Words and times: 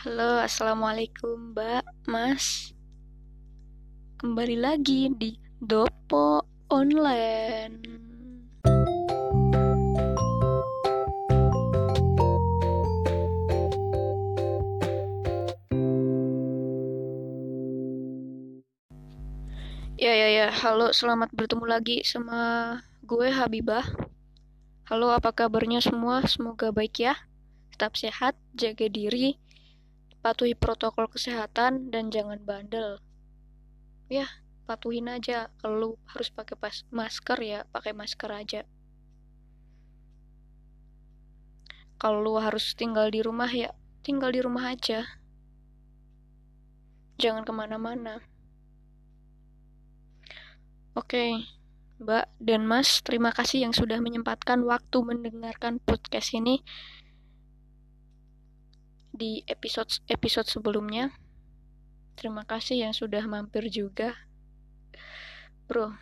Halo, 0.00 0.40
assalamualaikum, 0.40 1.52
Mbak, 1.52 2.08
Mas. 2.08 2.72
Kembali 4.16 4.56
lagi 4.56 5.12
di 5.12 5.36
Dopo 5.60 6.40
Online. 6.72 7.76
Ya, 20.00 20.16
ya, 20.16 20.28
ya. 20.32 20.48
Halo, 20.48 20.96
selamat 20.96 21.28
bertemu 21.36 21.68
lagi 21.68 22.00
sama 22.08 22.40
gue 23.04 23.28
Habibah. 23.28 23.84
Halo, 24.88 25.12
apa 25.12 25.28
kabarnya 25.36 25.84
semua? 25.84 26.24
Semoga 26.24 26.72
baik 26.72 27.04
ya. 27.04 27.20
Tetap 27.76 28.00
sehat, 28.00 28.32
jaga 28.56 28.88
diri, 28.88 29.36
patuhi 30.20 30.52
protokol 30.54 31.08
kesehatan, 31.08 31.88
dan 31.88 32.12
jangan 32.12 32.40
bandel. 32.44 33.00
Ya, 34.08 34.28
patuhin 34.68 35.08
aja. 35.08 35.48
Kalau 35.60 35.96
harus 36.08 36.28
pakai 36.30 36.56
pas 36.56 36.84
masker 36.92 37.38
ya, 37.40 37.60
pakai 37.72 37.92
masker 37.96 38.30
aja. 38.30 38.62
Kalau 42.00 42.24
lu 42.24 42.40
harus 42.40 42.72
tinggal 42.72 43.12
di 43.12 43.20
rumah 43.20 43.50
ya, 43.52 43.76
tinggal 44.00 44.32
di 44.32 44.40
rumah 44.40 44.72
aja. 44.72 45.04
Jangan 47.20 47.44
ke 47.44 47.52
mana-mana. 47.52 48.24
Oke, 50.96 51.44
Mbak 52.00 52.26
dan 52.40 52.64
Mas, 52.64 53.04
terima 53.04 53.28
kasih 53.28 53.68
yang 53.68 53.76
sudah 53.76 54.00
menyempatkan 54.00 54.64
waktu 54.64 55.04
mendengarkan 55.04 55.76
podcast 55.84 56.32
ini 56.32 56.64
di 59.10 59.42
episode 59.46 59.90
episode 60.06 60.46
sebelumnya. 60.46 61.14
Terima 62.14 62.46
kasih 62.46 62.88
yang 62.88 62.94
sudah 62.94 63.22
mampir 63.26 63.66
juga. 63.70 64.14
Bro, 65.70 65.94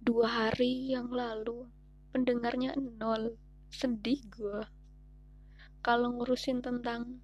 dua 0.00 0.28
hari 0.28 0.92
yang 0.92 1.08
lalu 1.08 1.68
pendengarnya 2.12 2.76
nol. 2.76 3.36
Sedih 3.74 4.22
gue. 4.30 4.62
Kalau 5.82 6.14
ngurusin 6.16 6.62
tentang 6.62 7.20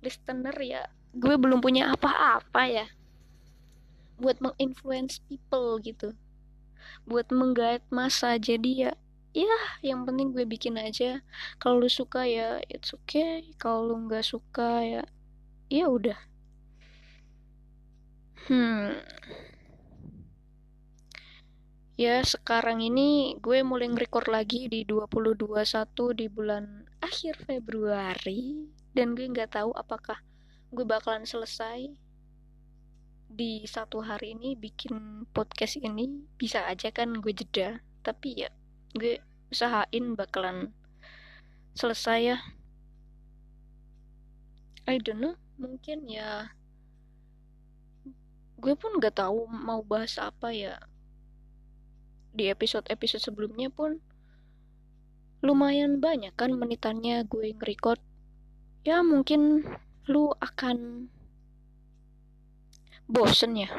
listener 0.00 0.56
ya, 0.58 0.88
gue 1.14 1.34
belum 1.38 1.62
punya 1.62 1.94
apa-apa 1.94 2.62
ya 2.66 2.86
buat 4.18 4.38
menginfluence 4.38 5.22
people 5.26 5.78
gitu 5.82 6.14
buat 7.06 7.28
menggait 7.34 7.82
masa 7.90 8.38
jadi 8.38 8.70
ya 8.90 8.92
ya 9.34 9.58
yang 9.82 10.06
penting 10.06 10.30
gue 10.30 10.46
bikin 10.46 10.78
aja. 10.78 11.18
Kalau 11.58 11.82
lu 11.82 11.90
suka 11.90 12.22
ya 12.24 12.62
it's 12.70 12.94
okay. 12.94 13.42
Kalau 13.58 13.90
lu 13.90 14.06
nggak 14.06 14.22
suka 14.22 14.80
ya 14.86 15.02
ya 15.68 15.90
udah. 15.90 16.18
Hmm. 18.46 18.94
Ya 21.94 22.22
sekarang 22.26 22.82
ini 22.82 23.38
gue 23.38 23.62
mulai 23.62 23.86
nge-record 23.86 24.26
lagi 24.26 24.66
di 24.66 24.82
2021 24.82 25.54
di 26.14 26.26
bulan 26.30 26.86
akhir 27.02 27.42
Februari. 27.42 28.70
Dan 28.94 29.18
gue 29.18 29.26
nggak 29.26 29.58
tahu 29.58 29.74
apakah 29.74 30.22
gue 30.70 30.86
bakalan 30.86 31.26
selesai 31.26 31.90
di 33.34 33.66
satu 33.66 33.98
hari 33.98 34.38
ini 34.38 34.54
bikin 34.54 35.26
podcast 35.34 35.78
ini. 35.82 36.26
Bisa 36.38 36.66
aja 36.70 36.94
kan 36.94 37.14
gue 37.18 37.32
jeda. 37.34 37.82
Tapi 38.02 38.46
ya 38.46 38.50
gue 38.94 39.18
usahain 39.50 40.14
bakalan 40.14 40.70
selesai 41.74 42.18
ya. 42.22 42.38
I 44.86 45.02
don't 45.02 45.18
know 45.18 45.34
mungkin 45.58 46.06
ya 46.06 46.50
gue 48.58 48.74
pun 48.78 48.96
gak 49.02 49.18
tahu 49.18 49.50
mau 49.50 49.82
bahas 49.82 50.14
apa 50.22 50.54
ya. 50.54 50.78
Di 52.34 52.50
episode-episode 52.50 53.22
sebelumnya 53.22 53.70
pun 53.70 53.98
lumayan 55.42 55.98
banyak 55.98 56.32
kan 56.38 56.54
menitannya 56.54 57.26
gue 57.26 57.50
nge-record 57.50 58.00
ya 58.86 59.02
mungkin 59.02 59.66
lu 60.06 60.30
akan 60.38 61.10
bosen 63.10 63.58
ya. 63.58 63.70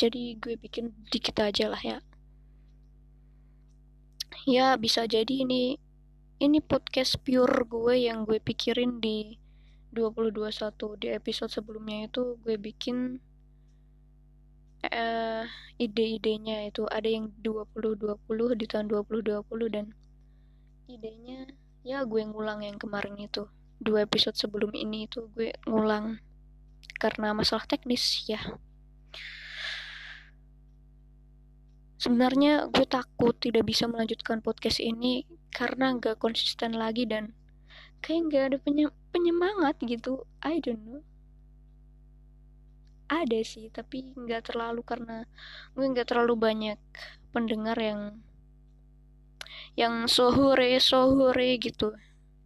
Jadi 0.00 0.40
gue 0.40 0.56
bikin 0.56 0.96
dikit 1.12 1.36
aja 1.44 1.68
lah 1.68 1.82
ya 1.84 1.98
ya 4.48 4.80
bisa 4.80 5.04
jadi 5.04 5.44
ini 5.44 5.76
ini 6.40 6.58
podcast 6.64 7.20
pure 7.20 7.68
gue 7.68 8.08
yang 8.08 8.24
gue 8.24 8.40
pikirin 8.40 8.96
di 8.96 9.36
2021 9.92 10.48
di 10.96 11.12
episode 11.12 11.52
sebelumnya 11.52 12.08
itu 12.08 12.40
gue 12.40 12.56
bikin 12.56 13.20
uh, 14.88 15.44
ide-idenya 15.76 16.64
itu. 16.72 16.88
Ada 16.88 17.08
yang 17.12 17.28
2020 17.44 18.16
di 18.56 18.64
tahun 18.64 18.88
2020 18.88 19.44
dan 19.68 19.92
idenya 20.88 21.52
ya 21.84 22.08
gue 22.08 22.22
ngulang 22.24 22.64
yang 22.64 22.80
kemarin 22.80 23.20
itu. 23.20 23.44
Dua 23.76 24.08
episode 24.08 24.40
sebelum 24.40 24.72
ini 24.72 25.04
itu 25.04 25.28
gue 25.36 25.52
ngulang. 25.68 26.24
Karena 26.96 27.36
masalah 27.36 27.68
teknis 27.68 28.24
ya 28.24 28.40
sebenarnya 31.98 32.70
gue 32.70 32.86
takut 32.86 33.34
tidak 33.36 33.66
bisa 33.66 33.90
melanjutkan 33.90 34.38
podcast 34.38 34.78
ini 34.78 35.26
karena 35.50 35.98
nggak 35.98 36.22
konsisten 36.22 36.78
lagi 36.78 37.04
dan 37.04 37.34
kayak 37.98 38.20
nggak 38.30 38.44
ada 38.54 38.58
penyemangat 39.10 39.74
gitu. 39.82 40.22
I 40.38 40.62
don't 40.62 40.78
know. 40.86 41.02
Ada 43.10 43.40
sih 43.42 43.66
tapi 43.74 44.14
nggak 44.14 44.54
terlalu 44.54 44.86
karena 44.86 45.26
gue 45.74 45.84
nggak 45.84 46.14
terlalu 46.14 46.38
banyak 46.38 46.78
pendengar 47.34 47.74
yang 47.74 48.22
yang 49.74 50.06
sohure 50.06 50.78
sohure 50.78 51.50
gitu. 51.58 51.98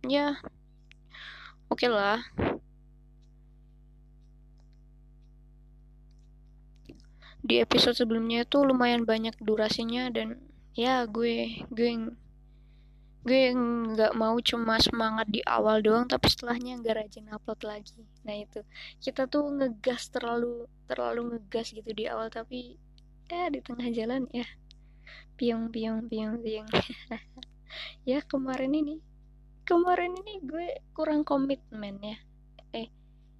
Ya 0.08 0.40
oke 1.68 1.84
okay 1.84 1.90
lah 1.92 2.24
di 7.42 7.58
episode 7.58 7.98
sebelumnya 7.98 8.46
itu 8.46 8.62
lumayan 8.62 9.02
banyak 9.02 9.34
durasinya 9.42 10.06
dan 10.14 10.38
ya 10.78 11.02
gue 11.10 11.66
gue 11.74 11.90
gue 13.22 13.42
nggak 13.54 14.18
mau 14.18 14.34
cuma 14.42 14.82
semangat 14.82 15.30
di 15.30 15.42
awal 15.46 15.78
doang 15.78 16.10
tapi 16.10 16.26
setelahnya 16.26 16.82
nggak 16.82 16.96
rajin 17.06 17.30
upload 17.30 17.60
lagi. 17.62 18.02
Nah 18.26 18.34
itu. 18.34 18.66
Kita 18.98 19.30
tuh 19.30 19.46
ngegas 19.46 20.10
terlalu 20.10 20.66
terlalu 20.90 21.38
ngegas 21.38 21.70
gitu 21.70 21.86
di 21.94 22.10
awal 22.10 22.34
tapi 22.34 22.82
ya 23.30 23.46
di 23.46 23.62
tengah 23.62 23.86
jalan 23.94 24.26
ya. 24.34 24.46
Piung 25.38 25.70
piung 25.70 26.10
piung 26.10 26.42
piung. 26.42 26.66
Ya 28.04 28.20
kemarin 28.20 28.76
ini 28.76 29.00
kemarin 29.64 30.12
ini 30.12 30.44
gue 30.44 30.84
kurang 30.92 31.24
komitmen 31.24 31.96
ya 32.04 32.20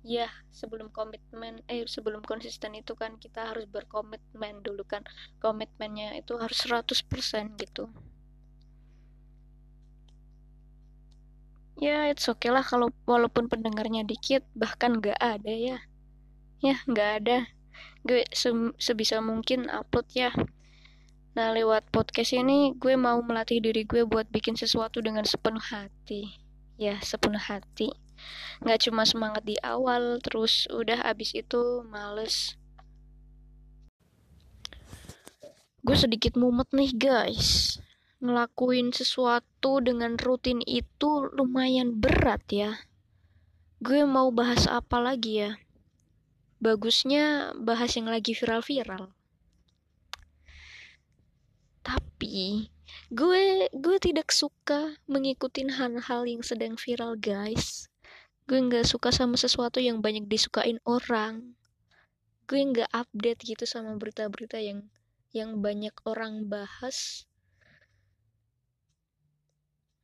ya 0.02 0.26
sebelum 0.50 0.90
komitmen 0.90 1.62
eh 1.70 1.86
sebelum 1.86 2.26
konsisten 2.26 2.74
itu 2.74 2.98
kan 2.98 3.14
kita 3.22 3.54
harus 3.54 3.70
berkomitmen 3.70 4.62
dulu 4.62 4.82
kan. 4.82 5.06
Komitmennya 5.38 6.18
itu 6.18 6.34
harus 6.38 6.58
100% 6.66 7.54
gitu. 7.58 7.86
Ya 11.78 12.06
it's 12.10 12.30
okay 12.30 12.50
lah 12.50 12.62
kalau 12.62 12.94
walaupun 13.06 13.50
pendengarnya 13.50 14.06
dikit 14.06 14.46
bahkan 14.54 14.98
nggak 14.98 15.18
ada 15.18 15.50
ya. 15.54 15.78
Ya 16.62 16.76
nggak 16.86 17.10
ada. 17.22 17.38
Gue 18.02 18.26
se 18.34 18.50
sebisa 18.78 19.22
mungkin 19.22 19.70
upload 19.70 20.06
ya. 20.14 20.30
Nah 21.32 21.54
lewat 21.54 21.88
podcast 21.94 22.34
ini 22.34 22.74
gue 22.76 22.94
mau 22.98 23.19
melatih 23.22 23.62
diri 23.62 23.86
gue 23.86 24.02
buat 24.06 24.28
bikin 24.30 24.58
sesuatu 24.58 24.98
dengan 24.98 25.26
sepenuh 25.26 25.62
hati. 25.62 26.34
Ya 26.78 26.98
sepenuh 27.02 27.40
hati 27.40 27.90
nggak 28.62 28.88
cuma 28.88 29.02
semangat 29.02 29.42
di 29.42 29.58
awal 29.58 30.22
terus 30.22 30.70
udah 30.70 31.02
abis 31.02 31.34
itu 31.34 31.82
males. 31.86 32.54
Gue 35.82 35.98
sedikit 35.98 36.38
mumet 36.38 36.70
nih 36.70 36.94
guys. 36.94 37.82
Ngelakuin 38.22 38.94
sesuatu 38.94 39.82
dengan 39.82 40.14
rutin 40.14 40.62
itu 40.62 41.26
lumayan 41.34 41.98
berat 41.98 42.46
ya. 42.54 42.86
Gue 43.82 44.06
mau 44.06 44.30
bahas 44.30 44.70
apa 44.70 45.02
lagi 45.02 45.42
ya? 45.42 45.58
Bagusnya 46.62 47.50
bahas 47.58 47.98
yang 47.98 48.06
lagi 48.06 48.30
viral-viral. 48.30 49.10
Tapi 51.82 52.70
gue 53.10 53.66
gue 53.75 53.96
tidak 53.98 54.30
suka 54.30 54.94
mengikuti 55.10 55.66
hal-hal 55.66 56.22
yang 56.22 56.46
sedang 56.46 56.78
viral 56.78 57.18
guys 57.18 57.91
gue 58.50 58.58
nggak 58.58 58.82
suka 58.82 59.14
sama 59.14 59.38
sesuatu 59.38 59.78
yang 59.78 60.02
banyak 60.02 60.26
disukain 60.26 60.82
orang. 60.82 61.54
Gue 62.50 62.60
nggak 62.60 62.90
update 62.90 63.40
gitu 63.46 63.64
sama 63.64 63.94
berita-berita 63.94 64.58
yang 64.58 64.90
yang 65.32 65.62
banyak 65.62 65.94
orang 66.04 66.50
bahas. 66.50 67.24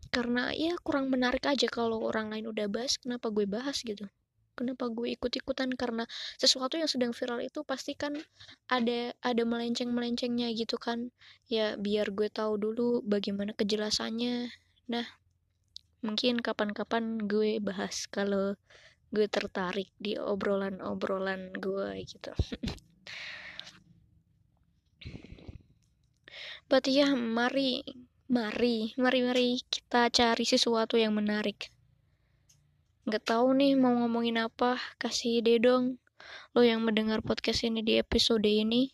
Karena 0.08 0.54
ya 0.56 0.72
kurang 0.80 1.12
menarik 1.12 1.44
aja 1.44 1.68
kalau 1.68 2.00
orang 2.00 2.32
lain 2.32 2.48
udah 2.48 2.64
bahas 2.70 2.96
kenapa 2.96 3.28
gue 3.28 3.44
bahas 3.44 3.84
gitu? 3.84 4.08
Kenapa 4.56 4.90
gue 4.90 5.14
ikut-ikutan? 5.14 5.70
Karena 5.76 6.02
sesuatu 6.40 6.74
yang 6.74 6.90
sedang 6.90 7.14
viral 7.14 7.44
itu 7.44 7.62
pasti 7.62 7.94
kan 7.94 8.16
ada 8.66 9.14
ada 9.22 9.42
melenceng-melencengnya 9.46 10.50
gitu 10.56 10.80
kan. 10.80 11.12
Ya 11.46 11.76
biar 11.78 12.10
gue 12.10 12.26
tahu 12.32 12.58
dulu 12.58 13.02
bagaimana 13.04 13.52
kejelasannya. 13.54 14.50
Nah 14.88 15.06
mungkin 15.98 16.38
kapan-kapan 16.38 17.26
gue 17.26 17.58
bahas 17.58 18.06
kalau 18.06 18.54
gue 19.08 19.26
tertarik 19.26 19.90
di 19.96 20.14
obrolan-obrolan 20.20 21.56
gue 21.56 22.04
gitu. 22.04 22.32
But 26.68 26.84
ya 26.84 27.16
mari 27.16 27.80
mari 28.28 28.92
mari 29.00 29.20
mari 29.24 29.48
kita 29.72 30.12
cari 30.12 30.44
sesuatu 30.44 31.00
yang 31.00 31.16
menarik. 31.16 31.72
Nggak 33.08 33.24
tahu 33.24 33.56
nih 33.56 33.72
mau 33.72 33.96
ngomongin 34.04 34.36
apa 34.36 34.76
kasih 35.00 35.40
ide 35.40 35.56
dong 35.56 35.96
lo 36.52 36.60
yang 36.60 36.84
mendengar 36.84 37.24
podcast 37.24 37.64
ini 37.64 37.80
di 37.80 37.96
episode 37.96 38.44
ini. 38.44 38.92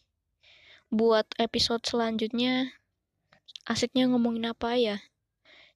Buat 0.95 1.35
episode 1.43 1.83
selanjutnya 1.83 2.79
asiknya 3.67 4.07
ngomongin 4.07 4.55
apa 4.55 4.79
ya 4.79 5.03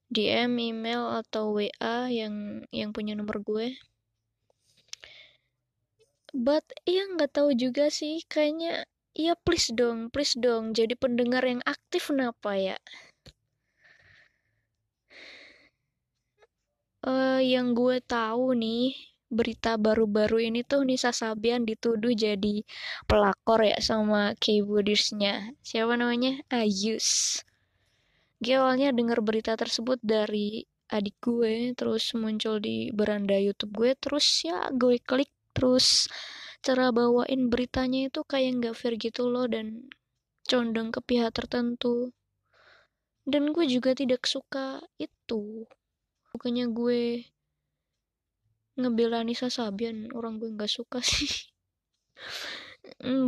DM, 0.08 0.56
email 0.56 1.20
atau 1.20 1.52
WA 1.52 2.08
yang 2.08 2.64
yang 2.72 2.90
punya 2.96 3.12
nomor 3.12 3.44
gue. 3.44 3.76
But 6.32 6.64
ya 6.88 7.05
nggak 7.12 7.32
tahu 7.37 7.52
juga 7.56 7.93
sih. 7.93 8.25
Kayaknya 8.28 8.88
ya 9.16 9.37
please 9.44 9.69
dong 9.72 10.08
please 10.12 10.37
dong. 10.37 10.72
Jadi 10.72 10.96
pendengar 10.96 11.44
yang 11.44 11.60
aktif 11.69 12.08
kenapa 12.08 12.56
ya? 12.56 12.76
Uh, 17.04 17.40
yang 17.40 17.72
gue 17.72 18.02
tahu 18.04 18.52
nih 18.58 18.93
berita 19.28 19.76
baru-baru 19.76 20.49
ini 20.49 20.64
tuh 20.64 20.88
Nisa 20.88 21.12
Sabian 21.12 21.69
dituduh 21.69 22.16
jadi 22.16 22.64
pelakor 23.04 23.61
ya 23.61 23.76
sama 23.84 24.32
keyboardersnya 24.40 25.52
siapa 25.61 26.00
namanya? 26.00 26.40
Ayus 26.49 27.40
gue 28.38 28.55
awalnya 28.55 28.94
denger 28.94 29.19
berita 29.23 29.58
tersebut 29.58 29.99
dari 30.02 30.62
adik 30.88 31.19
gue 31.20 31.75
terus 31.76 32.14
muncul 32.17 32.62
di 32.62 32.88
beranda 32.94 33.37
YouTube 33.37 33.75
gue 33.76 33.93
terus 33.99 34.25
ya 34.46 34.73
gue 34.73 34.96
klik 35.02 35.31
terus 35.52 36.08
cara 36.62 36.90
bawain 36.90 37.50
beritanya 37.52 38.11
itu 38.11 38.20
kayak 38.25 38.62
nggak 38.62 38.75
fair 38.75 38.94
gitu 38.99 39.31
loh 39.31 39.46
dan 39.46 39.87
condong 40.49 40.88
ke 40.88 41.05
pihak 41.05 41.37
tertentu. 41.37 42.11
Dan 43.29 43.52
gue 43.52 43.69
juga 43.69 43.93
tidak 43.93 44.25
suka 44.25 44.81
itu. 44.96 45.69
Bukannya 46.32 46.73
gue 46.73 47.29
ngebela 48.81 49.20
Nisa 49.20 49.52
Sabian 49.52 50.08
orang 50.17 50.40
gue 50.40 50.49
nggak 50.49 50.73
suka 50.73 51.05
sih. 51.12 51.52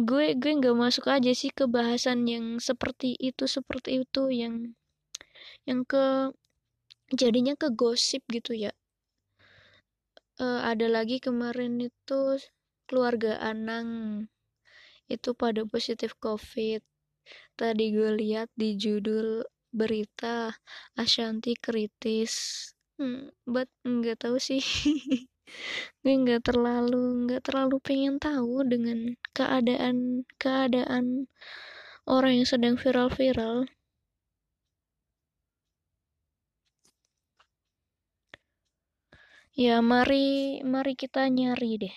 Gue 0.08 0.32
gue 0.40 0.52
nggak 0.56 0.72
masuk 0.72 1.12
aja 1.12 1.30
sih 1.36 1.52
ke 1.52 1.68
bahasan 1.68 2.24
yang 2.24 2.56
seperti 2.56 3.12
itu 3.20 3.44
seperti 3.44 4.08
itu 4.08 4.32
yang 4.32 4.72
yang 5.68 5.84
ke 5.84 6.32
jadinya 7.10 7.58
ke 7.58 7.68
gosip 7.74 8.22
gitu 8.30 8.54
ya 8.54 8.72
uh, 10.40 10.60
ada 10.64 10.88
lagi 10.88 11.20
kemarin 11.20 11.78
itu 11.84 12.40
keluarga 12.88 13.38
Anang 13.38 14.26
itu 15.10 15.34
pada 15.36 15.66
positif 15.66 16.16
COVID. 16.22 16.80
Tadi 17.58 17.84
gue 17.92 18.10
lihat 18.16 18.48
di 18.56 18.78
judul 18.78 19.44
berita 19.70 20.54
Ashanti 20.96 21.54
kritis. 21.58 22.66
Hmm, 22.96 23.30
but 23.44 23.68
nggak 23.82 24.22
tahu 24.22 24.38
sih. 24.38 24.62
gue 26.02 26.14
nggak 26.14 26.46
terlalu 26.46 27.26
nggak 27.26 27.42
terlalu 27.42 27.76
pengen 27.82 28.22
tahu 28.22 28.62
dengan 28.62 29.18
keadaan 29.34 30.22
keadaan 30.38 31.26
orang 32.06 32.42
yang 32.42 32.48
sedang 32.48 32.74
viral-viral. 32.78 33.66
Ya, 39.58 39.82
mari 39.82 40.62
mari 40.62 40.94
kita 40.94 41.26
nyari 41.26 41.74
deh. 41.82 41.96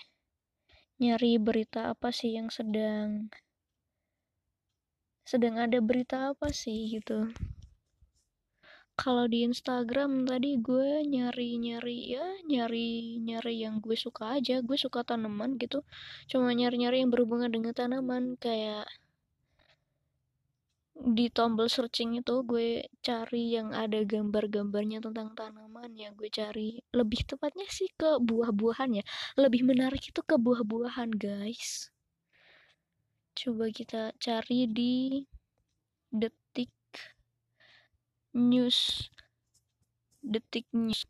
Nyari 0.98 1.38
berita 1.38 1.94
apa 1.94 2.10
sih 2.10 2.34
yang 2.34 2.50
sedang 2.50 3.30
sedang 5.22 5.62
ada 5.62 5.78
berita 5.78 6.34
apa 6.34 6.50
sih 6.50 6.90
gitu. 6.90 7.30
Kalau 8.98 9.30
di 9.30 9.46
Instagram 9.46 10.26
tadi 10.26 10.58
gue 10.58 11.06
nyari-nyari 11.06 11.98
ya, 12.18 12.26
nyari-nyari 12.42 13.54
yang 13.62 13.78
gue 13.78 13.94
suka 13.94 14.34
aja. 14.34 14.58
Gue 14.58 14.74
suka 14.74 15.06
tanaman 15.06 15.54
gitu. 15.54 15.86
Cuma 16.26 16.50
nyari-nyari 16.50 17.06
yang 17.06 17.14
berhubungan 17.14 17.54
dengan 17.54 17.70
tanaman 17.70 18.34
kayak 18.34 18.90
di 20.94 21.26
tombol 21.26 21.66
searching 21.66 22.22
itu 22.22 22.46
gue 22.46 22.86
cari 23.02 23.58
yang 23.58 23.74
ada 23.74 24.06
gambar-gambarnya 24.06 25.02
tentang 25.02 25.34
tanaman 25.34 25.90
ya 25.98 26.14
gue 26.14 26.30
cari 26.30 26.78
lebih 26.94 27.26
tepatnya 27.26 27.66
sih 27.66 27.90
ke 27.98 28.22
buah-buahan 28.22 29.02
ya 29.02 29.04
lebih 29.34 29.66
menarik 29.66 30.00
itu 30.06 30.22
ke 30.22 30.38
buah-buahan 30.38 31.10
guys. 31.18 31.90
Coba 33.34 33.66
kita 33.74 34.14
cari 34.22 34.70
di 34.70 35.26
detik 36.14 36.70
news 38.38 39.10
detik 40.22 40.70
news. 40.70 41.02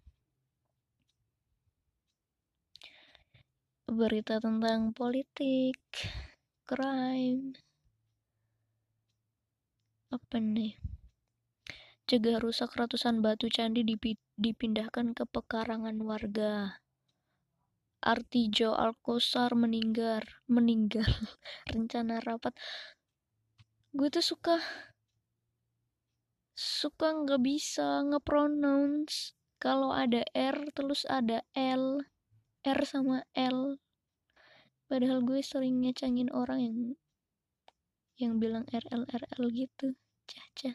Berita 3.84 4.40
tentang 4.40 4.96
politik 4.96 5.78
crime 6.64 7.52
apa 10.14 10.38
nih. 10.38 10.78
Cegah 12.06 12.38
rusak 12.38 12.78
ratusan 12.78 13.18
batu 13.18 13.50
candi 13.50 13.82
dipindahkan 14.38 15.10
ke 15.10 15.24
pekarangan 15.26 15.98
warga. 16.06 16.78
Artijo 17.98 18.76
Alkosar 18.78 19.58
meninggal 19.58 20.22
meninggal. 20.46 21.08
Rencana 21.72 22.22
rapat. 22.22 22.54
Gue 23.90 24.12
tuh 24.12 24.22
suka 24.22 24.62
suka 26.54 27.10
nggak 27.10 27.42
bisa 27.42 28.06
ngepronounce. 28.06 29.34
Kalau 29.58 29.90
ada 29.90 30.22
R 30.36 30.70
terus 30.76 31.08
ada 31.10 31.42
L 31.56 32.04
R 32.62 32.80
sama 32.86 33.26
L. 33.34 33.80
Padahal 34.86 35.24
gue 35.26 35.40
sering 35.42 35.82
ngecangin 35.82 36.28
orang 36.30 36.60
yang 36.60 36.78
yang 38.20 38.38
bilang 38.38 38.62
RL 38.70 39.08
RL 39.10 39.44
gitu 39.50 39.98
Caca. 40.24 40.72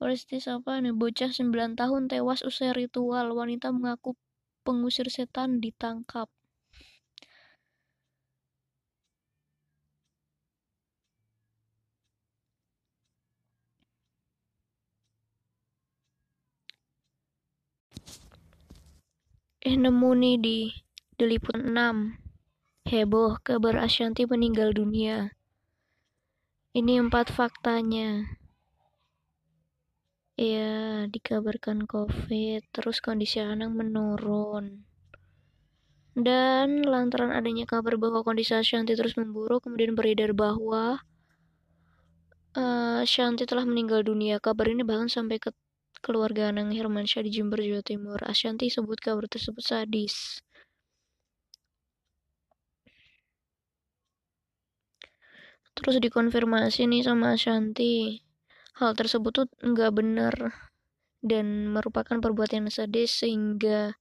Peristiwa 0.00 0.60
apa 0.60 0.72
nih? 0.80 0.96
Bocah 0.96 1.30
9 1.32 1.76
tahun 1.76 2.02
tewas 2.08 2.40
usai 2.40 2.72
ritual. 2.72 3.36
Wanita 3.36 3.68
mengaku 3.68 4.16
pengusir 4.64 5.08
setan 5.12 5.60
ditangkap. 5.60 6.28
Eh 19.60 19.76
nemu 19.76 20.10
nih 20.16 20.36
di 20.40 20.58
Deliput 21.20 21.60
6. 21.60 22.16
Heboh 22.88 23.44
kabar 23.44 23.76
Ashanti 23.76 24.24
meninggal 24.24 24.72
dunia. 24.72 25.39
Ini 26.70 27.02
empat 27.02 27.34
faktanya. 27.34 28.30
Ya, 30.38 31.02
dikabarkan 31.10 31.82
COVID, 31.90 32.70
terus 32.70 33.02
kondisi 33.02 33.42
anak 33.42 33.74
menurun. 33.74 34.86
Dan 36.14 36.86
lantaran 36.86 37.34
adanya 37.34 37.66
kabar 37.66 37.98
bahwa 37.98 38.22
kondisi 38.22 38.54
Shanti 38.54 38.94
terus 38.94 39.18
memburuk, 39.18 39.66
kemudian 39.66 39.98
beredar 39.98 40.30
bahwa 40.30 41.02
uh, 42.54 43.02
Shanti 43.02 43.50
telah 43.50 43.66
meninggal 43.66 44.06
dunia. 44.06 44.38
Kabar 44.38 44.70
ini 44.70 44.86
bahkan 44.86 45.10
sampai 45.10 45.42
ke 45.42 45.50
keluarga 46.06 46.54
Anang 46.54 46.70
Hermansyah 46.70 47.26
di 47.26 47.34
Jember, 47.34 47.58
Jawa 47.58 47.82
Timur. 47.82 48.22
Ashanti 48.22 48.70
sebut 48.70 49.02
kabar 49.02 49.26
tersebut 49.26 49.66
sadis. 49.66 50.38
Terus 55.80 55.96
dikonfirmasi 55.98 56.86
nih 56.86 57.02
sama 57.02 57.34
Ashanti 57.34 58.20
hal 58.78 58.92
tersebut 58.96 59.32
tuh 59.32 59.46
nggak 59.60 59.90
benar 59.96 60.34
dan 61.20 61.72
merupakan 61.72 62.16
perbuatan 62.20 62.68
sadis 62.72 63.24
sehingga 63.24 63.96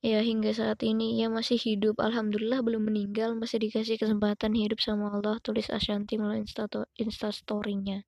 ya 0.00 0.24
hingga 0.24 0.50
saat 0.56 0.80
ini 0.82 1.20
ia 1.20 1.28
masih 1.28 1.60
hidup. 1.60 2.00
Alhamdulillah 2.00 2.64
belum 2.64 2.88
meninggal 2.88 3.36
masih 3.36 3.62
dikasih 3.62 4.00
kesempatan 4.00 4.56
hidup 4.56 4.80
sama 4.82 5.12
Allah 5.12 5.38
tulis 5.44 5.68
Ashanti 5.70 6.16
melalui 6.18 6.42
insta 6.48 6.66
instastorynya 6.98 8.02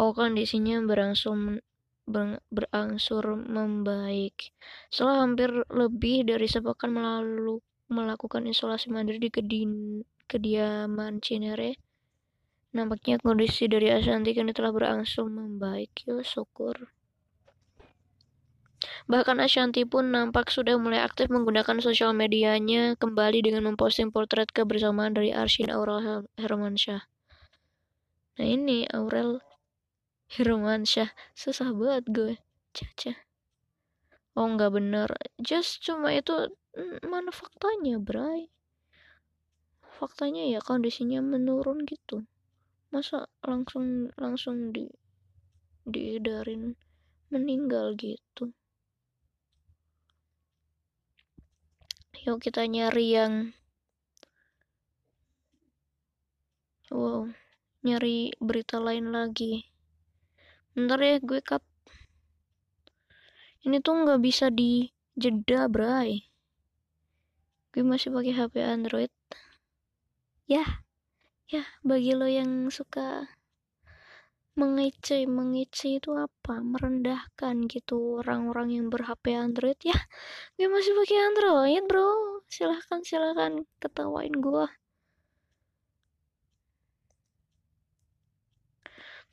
oh 0.00 0.10
kondisinya 0.10 0.82
berangsur 0.82 1.62
ber 2.04 2.42
berangsur 2.52 3.24
membaik. 3.38 4.52
Setelah 4.92 5.24
hampir 5.24 5.50
lebih 5.72 6.28
dari 6.28 6.46
sepekan 6.50 6.92
melalu 6.92 7.62
melakukan 7.88 8.44
isolasi 8.48 8.92
mandiri 8.92 9.18
di 9.22 9.30
kedin, 9.32 9.72
kediaman 10.26 11.22
Cinere, 11.24 11.80
nampaknya 12.74 13.20
kondisi 13.22 13.70
dari 13.70 13.92
Ashanti 13.92 14.32
kini 14.32 14.50
telah 14.50 14.74
berangsur 14.74 15.28
membaik. 15.30 16.04
Yo, 16.04 16.20
syukur. 16.24 16.90
Bahkan 19.08 19.40
Ashanti 19.40 19.88
pun 19.88 20.12
nampak 20.12 20.52
sudah 20.52 20.76
mulai 20.76 21.00
aktif 21.00 21.32
menggunakan 21.32 21.80
sosial 21.80 22.12
medianya 22.12 22.96
kembali 23.00 23.40
dengan 23.40 23.72
memposting 23.72 24.12
potret 24.12 24.52
kebersamaan 24.52 25.16
dari 25.16 25.32
Arshin 25.32 25.72
Aurel 25.72 26.28
Hermansyah. 26.36 27.08
Nah 28.36 28.46
ini 28.48 28.84
Aurel 28.92 29.40
Hermansyah 30.34 31.12
susah 31.36 31.70
banget 31.70 32.04
gue 32.10 32.34
caca 32.74 33.12
oh 34.34 34.46
nggak 34.50 34.72
bener 34.74 35.08
just 35.38 35.78
cuma 35.86 36.10
itu 36.10 36.50
mm, 36.74 37.06
mana 37.06 37.30
faktanya 37.30 38.02
bray 38.02 38.50
faktanya 40.04 40.44
ya 40.44 40.60
kondisinya 40.60 41.24
menurun 41.24 41.88
gitu 41.88 42.28
masa 42.92 43.24
langsung 43.40 44.12
langsung 44.20 44.70
di 44.70 44.84
diedarin 45.88 46.76
meninggal 47.32 47.96
gitu 47.96 48.52
yuk 52.28 52.38
kita 52.44 52.68
nyari 52.68 53.06
yang 53.16 53.34
wow 56.92 57.24
nyari 57.80 58.32
berita 58.36 58.76
lain 58.76 59.08
lagi 59.08 59.74
Bentar 60.74 60.98
ya 60.98 61.22
gue 61.22 61.38
cut. 61.38 61.62
Ini 63.62 63.78
tuh 63.78 63.94
nggak 64.02 64.18
bisa 64.26 64.50
di 64.50 64.90
jeda, 65.14 65.70
bray. 65.70 66.26
Gue 67.70 67.86
masih 67.86 68.10
pakai 68.10 68.34
HP 68.34 68.54
Android. 68.58 69.14
Ya, 70.44 70.84
ya 71.48 71.64
bagi 71.80 72.12
lo 72.12 72.28
yang 72.28 72.68
suka 72.68 73.32
mengece, 74.60 75.24
mengece 75.24 75.98
itu 75.98 76.12
apa? 76.12 76.60
Merendahkan 76.60 77.64
gitu 77.64 78.20
orang-orang 78.20 78.76
yang 78.76 78.86
ber-HP 78.92 79.24
Android 79.34 79.80
ya. 79.80 79.96
Gue 80.60 80.68
masih 80.68 80.92
pakai 80.92 81.18
Android, 81.32 81.82
bro. 81.88 82.44
Silahkan, 82.46 83.00
silahkan 83.00 83.64
ketawain 83.80 84.36
gue. 84.36 84.66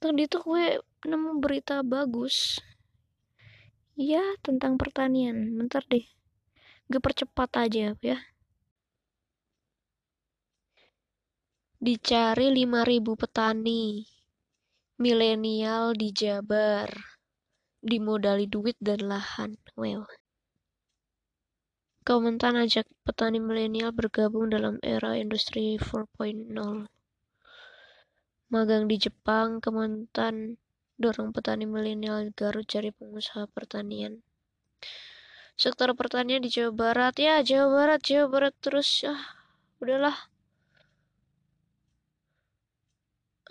Tadi 0.01 0.23
tuh 0.31 0.41
gue 0.47 0.65
nemu 1.05 1.37
berita 1.43 1.83
bagus 1.85 2.57
ya 3.97 4.21
tentang 4.41 4.77
pertanian 4.81 5.57
bentar 5.57 5.85
deh 5.85 6.05
gue 6.89 7.01
percepat 7.01 7.49
aja 7.69 7.93
ya 8.01 8.17
dicari 11.81 12.53
5000 12.53 13.17
petani. 13.17 14.05
Milenial 15.01 15.97
di 15.97 16.13
Jabar. 16.13 16.93
Dimodali 17.81 18.45
duit 18.45 18.77
dan 18.77 19.09
lahan. 19.09 19.57
Well. 19.73 20.05
Kementan 22.05 22.61
ajak 22.61 22.85
petani 23.01 23.41
milenial 23.41 23.89
bergabung 23.89 24.53
dalam 24.53 24.77
era 24.85 25.17
industri 25.17 25.81
4.0 25.81 26.53
magang 28.51 28.91
di 28.91 28.99
Jepang 28.99 29.63
Kementan 29.63 30.59
dorong 30.99 31.31
petani 31.31 31.63
milenial 31.63 32.35
Garut 32.35 32.67
cari 32.67 32.91
pengusaha 32.91 33.47
pertanian. 33.47 34.19
Sektor 35.55 35.95
pertanian 35.95 36.43
di 36.43 36.51
Jawa 36.51 36.75
Barat. 36.75 37.15
Ya 37.15 37.39
Jawa 37.39 37.71
Barat 37.71 38.03
Jawa 38.03 38.27
Barat 38.27 38.53
terus. 38.59 39.07
Ah 39.07 39.39
udahlah 39.81 40.30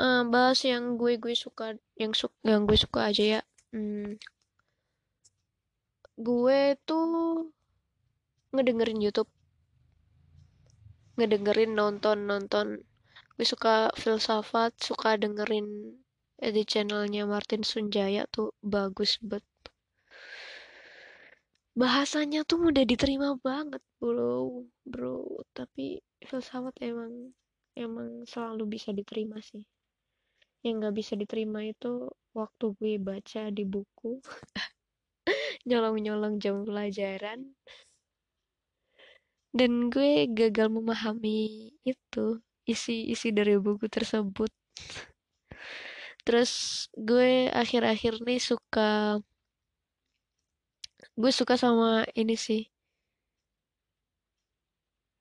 uh, 0.00 0.22
bahas 0.24 0.64
yang 0.64 0.96
gue 0.96 1.20
gue 1.20 1.36
suka 1.36 1.76
yang 2.00 2.16
suka 2.16 2.32
yang 2.42 2.64
gue 2.64 2.78
suka 2.80 3.12
aja 3.12 3.24
ya. 3.38 3.42
Hmm. 3.70 4.16
gue 6.20 6.76
tuh 6.84 7.48
ngedengerin 8.52 9.00
YouTube. 9.00 9.30
Ngedengerin 11.16 11.72
nonton 11.76 12.28
nonton. 12.28 12.66
Gue 13.36 13.46
suka 13.46 13.92
filsafat 13.96 14.76
suka 14.80 15.16
dengerin 15.16 15.96
di 16.40 16.62
channelnya 16.64 17.28
Martin 17.28 17.64
Sunjaya 17.64 18.24
tuh 18.32 18.56
bagus 18.64 19.20
banget 19.20 19.44
bahasanya 21.80 22.44
tuh 22.44 22.60
mudah 22.60 22.84
diterima 22.84 23.40
banget 23.40 23.80
bro 23.96 24.66
bro. 24.84 25.24
Tapi 25.56 26.04
filsafat 26.28 26.76
emang 26.84 27.32
emang 27.78 28.28
selalu 28.28 28.76
bisa 28.76 28.92
diterima 28.92 29.40
sih 29.40 29.64
yang 30.64 30.80
nggak 30.80 30.96
bisa 30.96 31.12
diterima 31.16 31.64
itu 31.64 32.12
waktu 32.36 32.64
gue 32.76 32.94
baca 33.00 33.42
di 33.48 33.64
buku. 33.64 34.20
Nyolong-nyolong 35.68 36.36
jam 36.42 36.64
pelajaran. 36.64 37.56
Dan 39.50 39.90
gue 39.90 40.30
gagal 40.30 40.70
memahami 40.70 41.74
itu 41.82 42.26
isi-isi 42.68 43.34
dari 43.34 43.58
buku 43.58 43.90
tersebut. 43.90 44.50
Terus 46.22 46.86
gue 46.94 47.50
akhir-akhir 47.50 48.22
nih 48.22 48.38
suka 48.38 49.18
gue 51.18 51.32
suka 51.34 51.54
sama 51.58 52.04
ini 52.14 52.36
sih. 52.38 52.62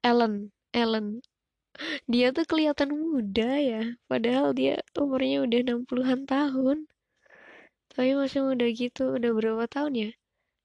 Ellen 0.04 0.52
Ellen 0.72 1.20
dia 2.12 2.28
tuh 2.36 2.46
kelihatan 2.50 2.90
muda 2.94 3.52
ya 3.72 3.82
padahal 4.10 4.52
dia 4.56 4.82
umurnya 4.98 5.38
udah 5.46 5.60
60-an 5.66 6.22
tahun. 6.28 6.78
Tapi 7.94 8.10
masih 8.16 8.42
muda 8.48 8.66
gitu 8.70 9.18
udah 9.18 9.32
berapa 9.38 9.66
tahun 9.68 9.94
ya? 9.96 10.10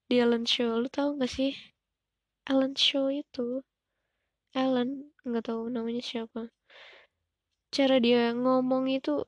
Di 0.08 0.14
Ellen 0.20 0.44
Show 0.44 0.78
lu 0.82 0.88
tau 0.92 1.16
gak 1.16 1.32
sih? 1.32 1.52
Ellen 2.44 2.76
Show 2.76 3.08
itu 3.08 3.64
Ellen 4.54 5.10
nggak 5.26 5.44
tahu 5.50 5.66
namanya 5.66 5.98
siapa. 6.04 6.52
Cara 7.74 7.96
dia 7.98 8.30
ngomong 8.36 8.86
itu 8.86 9.26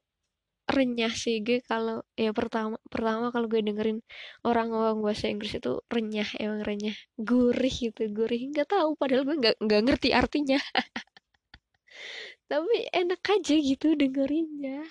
renyah 0.67 1.15
sih 1.15 1.43
gue 1.47 1.59
kalau 1.63 2.03
ya 2.19 2.31
pertama 2.35 2.77
pertama 2.91 3.31
kalau 3.35 3.47
gue 3.47 3.63
dengerin 3.63 4.03
orang 4.43 4.67
ngomong 4.71 4.99
bahasa 5.07 5.27
Inggris 5.33 5.59
itu 5.59 5.83
renyah 5.91 6.31
emang 6.39 6.63
renyah. 6.63 6.97
Gurih 7.19 7.75
gitu 7.75 8.03
gurih. 8.13 8.41
Nggak 8.55 8.69
tahu 8.71 8.95
padahal 9.01 9.23
gue 9.27 9.37
nggak 9.43 9.57
nggak 9.65 9.81
ngerti 9.87 10.09
artinya 10.15 10.59
tapi 12.51 12.77
enak 12.95 13.21
aja 13.35 13.55
gitu 13.71 13.87
dengerinnya 14.01 14.87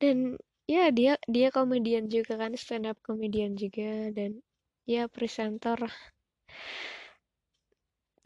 dan 0.00 0.36
ya 0.68 0.90
dia 0.92 1.12
dia 1.34 1.48
komedian 1.54 2.06
juga 2.14 2.32
kan 2.42 2.52
stand 2.56 2.86
up 2.90 2.98
komedian 3.06 3.52
juga 3.56 4.12
dan 4.16 4.40
ya 4.88 5.08
presenter 5.08 5.78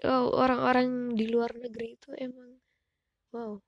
oh, 0.04 0.26
orang-orang 0.42 1.14
di 1.19 1.25
luar 1.33 1.50
negeri 1.57 1.87
itu 1.97 2.11
emang 2.16 2.50
Wow. 3.30 3.62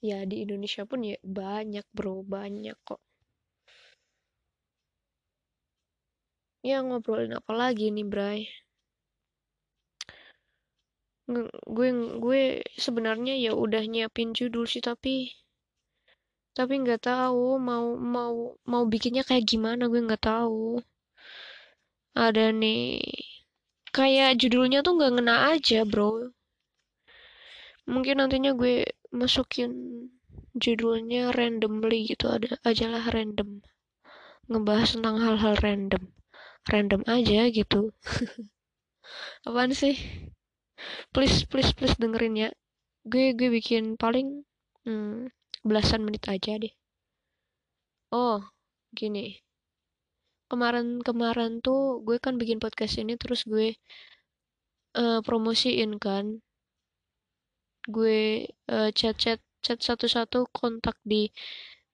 Ya 0.00 0.24
di 0.24 0.36
Indonesia 0.44 0.82
pun 0.88 1.00
ya 1.04 1.16
banyak 1.20 1.84
bro, 1.92 2.24
banyak 2.24 2.76
kok. 2.88 3.00
Ya 6.64 6.80
ngobrolin 6.84 7.36
apa 7.40 7.52
lagi 7.52 7.92
nih, 7.92 8.06
Bray? 8.12 8.40
Gue 11.76 11.88
gue 12.18 12.40
sebenarnya 12.74 13.34
ya 13.38 13.52
udah 13.54 13.82
nyiapin 13.86 14.34
judul 14.34 14.66
sih 14.66 14.82
tapi 14.82 15.30
tapi 16.50 16.82
nggak 16.82 17.06
tahu 17.06 17.56
mau 17.62 17.94
mau 17.94 18.58
mau 18.66 18.82
bikinnya 18.84 19.22
kayak 19.22 19.46
gimana 19.46 19.86
gue 19.86 20.00
nggak 20.02 20.24
tahu. 20.26 20.82
Ada 22.12 22.50
nih 22.50 22.98
kayak 23.94 24.36
judulnya 24.42 24.82
tuh 24.82 24.98
nggak 24.98 25.12
ngena 25.14 25.34
aja 25.54 25.86
bro. 25.86 26.34
Mungkin 27.86 28.18
nantinya 28.18 28.52
gue 28.58 28.86
masukin 29.14 29.70
judulnya 30.58 31.30
randomly 31.30 32.10
gitu 32.10 32.26
ada 32.26 32.58
ajalah 32.66 33.06
random. 33.14 33.62
Ngebahas 34.50 34.98
tentang 34.98 35.16
hal-hal 35.22 35.54
random. 35.62 36.02
Random 36.66 37.02
aja 37.06 37.46
gitu. 37.48 37.94
Apaan 39.46 39.70
sih 39.72 39.94
please 41.14 41.44
please 41.46 41.72
please 41.76 41.96
dengerin 41.98 42.34
ya. 42.36 42.48
Gue 43.04 43.32
gue 43.32 43.48
bikin 43.48 43.96
paling 43.96 44.44
hmm, 44.84 45.32
belasan 45.64 46.04
menit 46.04 46.24
aja 46.28 46.56
deh. 46.60 46.74
Oh 48.12 48.42
gini. 48.94 49.40
Kemarin-kemarin 50.50 51.62
tuh 51.62 52.02
gue 52.02 52.18
kan 52.18 52.34
bikin 52.34 52.58
podcast 52.58 52.98
ini 52.98 53.14
terus 53.14 53.46
gue 53.46 53.78
uh, 54.98 55.20
promosiin 55.22 55.96
kan. 56.02 56.42
Gue 57.86 58.50
uh, 58.68 58.90
chat 58.90 59.16
chat 59.16 59.40
chat 59.60 59.78
satu-satu 59.78 60.48
kontak 60.50 60.96
di 61.04 61.30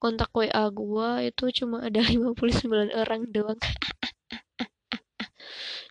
kontak 0.01 0.29
WA 0.33 0.69
gue 0.71 1.09
itu 1.29 1.45
cuma 1.63 1.85
ada 1.85 2.01
59 2.05 2.93
orang 2.93 3.21
doang. 3.29 3.59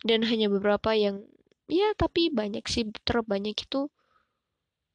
Dan 0.07 0.23
hanya 0.27 0.47
beberapa 0.47 0.93
yang 0.95 1.25
ya 1.67 1.93
tapi 1.99 2.31
banyak 2.31 2.63
sih 2.67 2.87
terbanyak 3.03 3.55
itu 3.59 3.91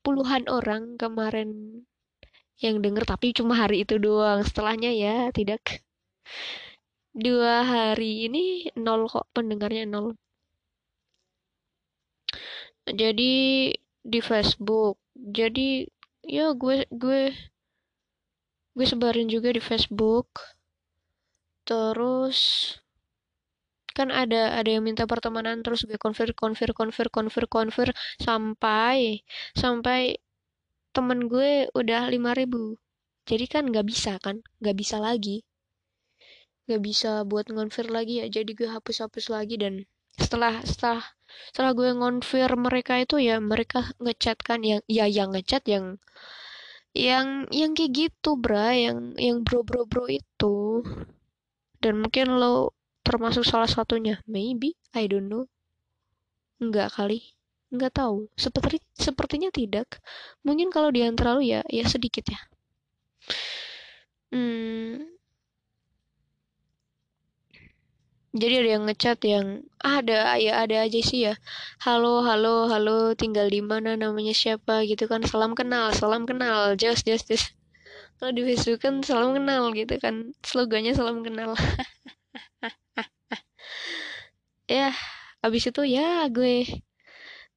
puluhan 0.03 0.51
orang 0.51 0.99
kemarin 0.99 1.83
yang 2.63 2.79
denger 2.85 3.05
tapi 3.07 3.35
cuma 3.35 3.59
hari 3.59 3.83
itu 3.87 3.99
doang. 3.99 4.43
Setelahnya 4.47 4.91
ya 4.95 5.17
tidak. 5.35 5.83
Dua 7.13 7.67
hari 7.67 8.27
ini 8.31 8.71
nol 8.79 9.11
kok 9.11 9.29
pendengarnya 9.35 9.85
nol. 9.85 10.17
Jadi 12.87 13.33
di 14.03 14.21
Facebook. 14.23 14.99
Jadi 15.15 15.87
ya 16.27 16.55
gue 16.55 16.87
gue 16.91 17.23
gue 18.73 18.87
sebarin 18.87 19.29
juga 19.29 19.53
di 19.53 19.63
Facebook. 19.63 20.29
Terus 21.67 22.39
kan 23.99 24.09
ada 24.13 24.57
ada 24.59 24.69
yang 24.69 24.85
minta 24.89 25.05
pertemanan 25.09 25.61
terus 25.65 25.85
gue 25.89 25.99
konfir 26.01 26.33
konfir 26.37 26.71
konfir 26.73 27.07
konfir 27.13 27.45
konfir 27.49 27.89
sampai 28.21 29.23
sampai 29.57 30.19
temen 30.97 31.29
gue 31.33 31.69
udah 31.73 32.09
lima 32.13 32.37
ribu. 32.37 32.77
Jadi 33.29 33.45
kan 33.49 33.65
nggak 33.71 33.87
bisa 33.89 34.13
kan 34.21 34.45
nggak 34.61 34.77
bisa 34.77 34.97
lagi. 35.01 35.45
Nggak 36.69 36.83
bisa 36.89 37.11
buat 37.27 37.47
ngonfir 37.51 37.87
lagi 37.91 38.23
ya 38.23 38.27
jadi 38.31 38.51
gue 38.59 38.69
hapus 38.71 38.97
hapus 39.09 39.27
lagi 39.35 39.57
dan 39.59 39.75
setelah 40.21 40.61
setelah 40.63 41.01
setelah 41.51 41.73
gue 41.73 41.91
ngonfir 41.97 42.51
mereka 42.61 43.01
itu 43.01 43.17
ya 43.19 43.41
mereka 43.41 43.89
ngechat 44.05 44.39
kan 44.45 44.61
yang 44.61 44.83
ya 44.85 45.09
yang 45.09 45.33
ngechat 45.33 45.65
yang 45.65 45.97
yang 46.93 47.49
yang 47.49 47.73
kayak 47.73 47.93
gitu 47.97 48.37
bra 48.37 48.77
yang 48.77 49.17
yang 49.17 49.41
bro 49.47 49.65
bro 49.65 49.89
bro 49.89 50.05
itu. 50.13 50.85
Dan 51.83 52.05
mungkin 52.05 52.37
lo 52.39 52.77
termasuk 53.07 53.45
salah 53.47 53.71
satunya? 53.71 54.23
Maybe 54.27 54.79
I 54.95 55.07
don't 55.11 55.29
know. 55.29 55.45
Enggak 56.63 56.95
kali. 56.95 57.35
Enggak 57.73 57.99
tahu. 57.99 58.31
Seperti 58.39 58.79
sepertinya 58.95 59.51
tidak. 59.51 59.99
Mungkin 60.47 60.69
kalau 60.71 60.91
di 60.95 61.03
antara 61.03 61.39
ya 61.43 61.61
ya 61.67 61.85
sedikit 61.87 62.25
ya. 62.31 62.41
Hmm, 64.33 65.13
jadi 68.33 68.65
ada 68.65 68.71
yang 68.81 68.85
ngechat 68.89 69.19
yang 69.29 69.47
ah, 69.85 70.01
ada 70.01 70.41
ya 70.41 70.65
ada 70.65 70.77
aja 70.89 71.01
sih 71.05 71.29
ya. 71.29 71.35
Halo 71.85 72.25
halo 72.25 72.65
halo 72.73 73.13
tinggal 73.13 73.47
di 73.53 73.61
mana 73.61 73.93
namanya 73.93 74.33
siapa? 74.33 74.89
Gitu 74.89 75.05
kan. 75.11 75.21
Salam 75.29 75.53
kenal 75.53 75.93
salam 75.93 76.25
kenal. 76.25 76.73
Just 76.81 77.05
just 77.05 77.29
just. 77.29 77.53
Kalau 78.17 78.33
di 78.33 78.43
Facebook 78.49 78.81
kan 78.85 79.05
salam 79.05 79.37
kenal 79.37 79.69
gitu 79.77 79.95
kan. 80.01 80.33
Slogannya 80.41 80.97
salam 80.97 81.21
kenal 81.27 81.53
ya 84.71 84.95
abis 85.43 85.69
itu 85.69 85.83
ya 85.85 86.31
gue 86.31 86.65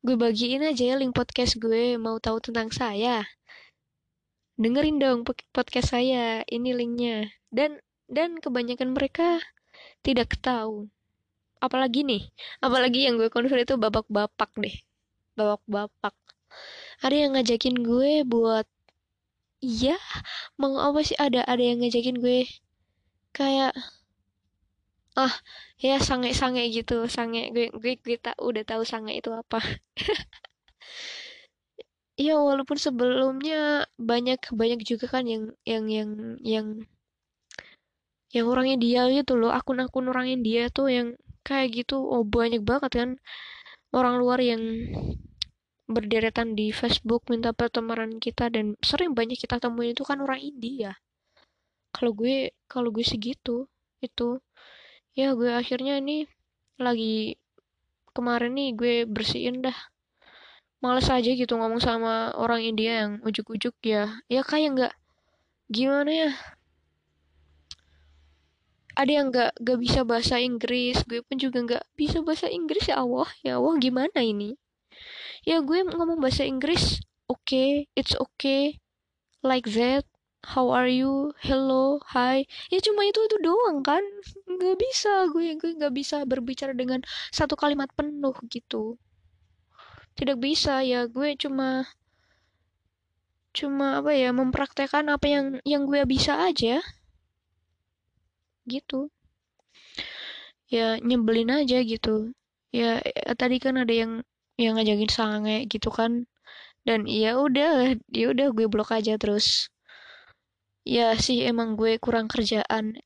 gue 0.05 0.15
bagiin 0.21 0.61
aja 0.61 0.93
ya 0.93 0.95
link 1.01 1.17
podcast 1.17 1.57
gue. 1.57 1.97
Mau 1.97 2.21
tahu 2.21 2.37
tentang 2.37 2.69
saya? 2.69 3.25
Dengerin 4.53 5.01
dong 5.01 5.25
podcast 5.25 5.97
saya. 5.97 6.45
Ini 6.45 6.77
linknya. 6.77 7.33
Dan 7.49 7.81
dan 8.05 8.37
kebanyakan 8.37 8.93
mereka 8.93 9.41
tidak 10.05 10.37
tahu. 10.45 10.93
Apalagi 11.57 12.05
nih 12.05 12.29
apalagi 12.61 13.09
yang 13.09 13.17
gue 13.17 13.33
konfir 13.33 13.65
itu 13.65 13.81
babak-bapak 13.81 14.53
deh. 14.61 14.77
Babak-bapak. 15.33 16.13
Ada 17.01 17.15
yang 17.25 17.31
ngajakin 17.33 17.81
gue 17.81 18.21
buat 18.29 18.69
iya 19.57 19.97
mau 20.61 20.77
apa 20.85 21.01
sih? 21.01 21.17
Ada 21.17 21.49
ada 21.49 21.63
yang 21.65 21.81
ngajakin 21.81 22.21
gue. 22.21 22.45
Kayak 23.33 23.73
ah 25.15 25.33
ya 25.79 25.95
sange-sange 26.07 26.63
gitu. 26.75 27.07
Sange 27.15 27.51
gue 27.55 27.71
gue 27.81 27.93
gue 28.05 28.17
tak 28.19 28.35
udah 28.39 28.63
tahu 28.67 28.83
sange 28.87 29.11
itu 29.19 29.31
apa. 29.31 29.59
Ya 32.15 32.39
walaupun 32.39 32.79
sebelumnya 32.79 33.91
banyak 33.99 34.39
banyak 34.55 34.79
juga 34.87 35.11
kan 35.11 35.27
yang 35.27 35.51
yang 35.67 35.85
yang 35.91 36.09
yang 36.47 36.67
yang 38.31 38.45
orangnya 38.47 38.77
dia 38.79 39.01
gitu 39.11 39.35
loh. 39.35 39.51
Akun-akun 39.51 40.07
orangnya 40.07 40.37
dia 40.39 40.63
tuh 40.71 40.87
yang 40.87 41.07
kayak 41.43 41.75
gitu. 41.75 41.99
Oh 41.99 42.23
banyak 42.23 42.63
banget 42.63 42.91
kan 42.95 43.09
orang 43.91 44.15
luar 44.15 44.39
yang 44.39 44.63
berderetan 45.85 46.57
di 46.57 46.73
Facebook 46.73 47.29
minta 47.29 47.53
pertemanan 47.53 48.17
kita 48.17 48.49
dan 48.49 48.73
sering 48.81 49.13
banyak 49.13 49.37
kita 49.37 49.61
temuin 49.61 49.93
itu 49.93 50.01
kan 50.07 50.17
orang 50.23 50.41
India. 50.41 50.97
Kalau 51.93 52.11
gue 52.15 52.51
kalau 52.71 52.89
gue 52.95 53.05
segitu 53.05 53.67
itu 54.01 54.39
ya 55.15 55.31
gue 55.33 55.51
akhirnya 55.51 55.97
ini 56.03 56.27
lagi 56.75 57.39
kemarin 58.11 58.53
nih 58.55 58.69
gue 58.75 58.95
bersihin 59.07 59.63
dah. 59.63 59.75
Males 60.83 61.09
aja 61.09 61.31
gitu 61.31 61.57
ngomong 61.57 61.81
sama 61.81 62.35
orang 62.37 62.61
India 62.61 63.07
yang 63.07 63.11
ujuk-ujuk 63.25 63.73
ya. 63.81 64.21
Ya 64.29 64.45
kayak 64.45 64.69
nggak 64.75 64.93
gimana 65.71 66.11
ya? 66.11 66.31
Ada 68.95 69.11
yang 69.11 69.27
gak, 69.27 69.59
gak 69.59 69.79
bisa 69.83 70.07
bahasa 70.07 70.39
Inggris. 70.39 71.03
Gue 71.03 71.19
pun 71.19 71.35
juga 71.35 71.59
gak 71.67 71.83
bisa 71.99 72.23
bahasa 72.23 72.47
Inggris. 72.47 72.87
Ya 72.87 73.03
Allah 73.03 73.27
ya 73.43 73.59
Allah 73.59 73.75
gimana 73.75 74.23
ini? 74.23 74.55
Ya 75.43 75.59
gue 75.59 75.83
ngomong 75.83 76.23
bahasa 76.23 76.47
Inggris 76.47 77.03
oke 77.25 77.41
okay, 77.41 77.69
it's 77.97 78.13
okay 78.13 78.77
like 79.41 79.65
that 79.73 80.05
how 80.45 80.69
are 80.69 80.85
you? 80.87 81.33
Hello 81.41 81.97
hi. 82.13 82.45
Ya 82.69 82.77
cuma 82.77 83.01
itu 83.09 83.17
itu 83.25 83.37
doang 83.41 83.81
kan. 83.81 84.01
Gak 84.45 84.77
bisa 84.77 85.25
gue 85.33 85.57
gue 85.57 85.71
gak 85.81 85.93
bisa 85.97 86.21
berbicara 86.29 86.77
dengan 86.77 87.01
satu 87.33 87.57
kalimat 87.57 87.89
penuh 87.97 88.37
gitu. 88.53 89.01
Tidak 90.13 90.37
bisa 90.37 90.85
ya 90.85 91.09
gue 91.09 91.33
cuma 91.35 91.89
cuma 93.55 94.03
apa 94.03 94.11
ya 94.13 94.29
mempraktekkan 94.35 95.09
apa 95.09 95.25
yang 95.25 95.45
yang 95.65 95.89
gue 95.89 96.05
bisa 96.05 96.37
aja. 96.45 96.79
Gitu. 98.69 99.09
Ya 100.69 101.01
nyebelin 101.01 101.49
aja 101.65 101.81
gitu. 101.81 102.31
Ya 102.69 103.01
tadi 103.33 103.57
kan 103.57 103.81
ada 103.81 103.93
yang 103.93 104.21
yang 104.61 104.77
ngajakin 104.77 105.09
sange 105.09 105.57
gitu 105.65 105.89
kan. 105.89 106.29
Dan 106.85 107.09
ya 107.09 107.41
udah 107.41 107.97
ya 108.13 108.25
udah 108.29 108.53
gue 108.53 108.69
blok 108.69 108.93
aja 108.93 109.17
terus 109.17 109.73
ya 110.85 111.17
sih 111.17 111.41
emang 111.49 111.73
gue 111.73 111.97
kurang 111.97 112.29
kerjaan. 112.29 113.01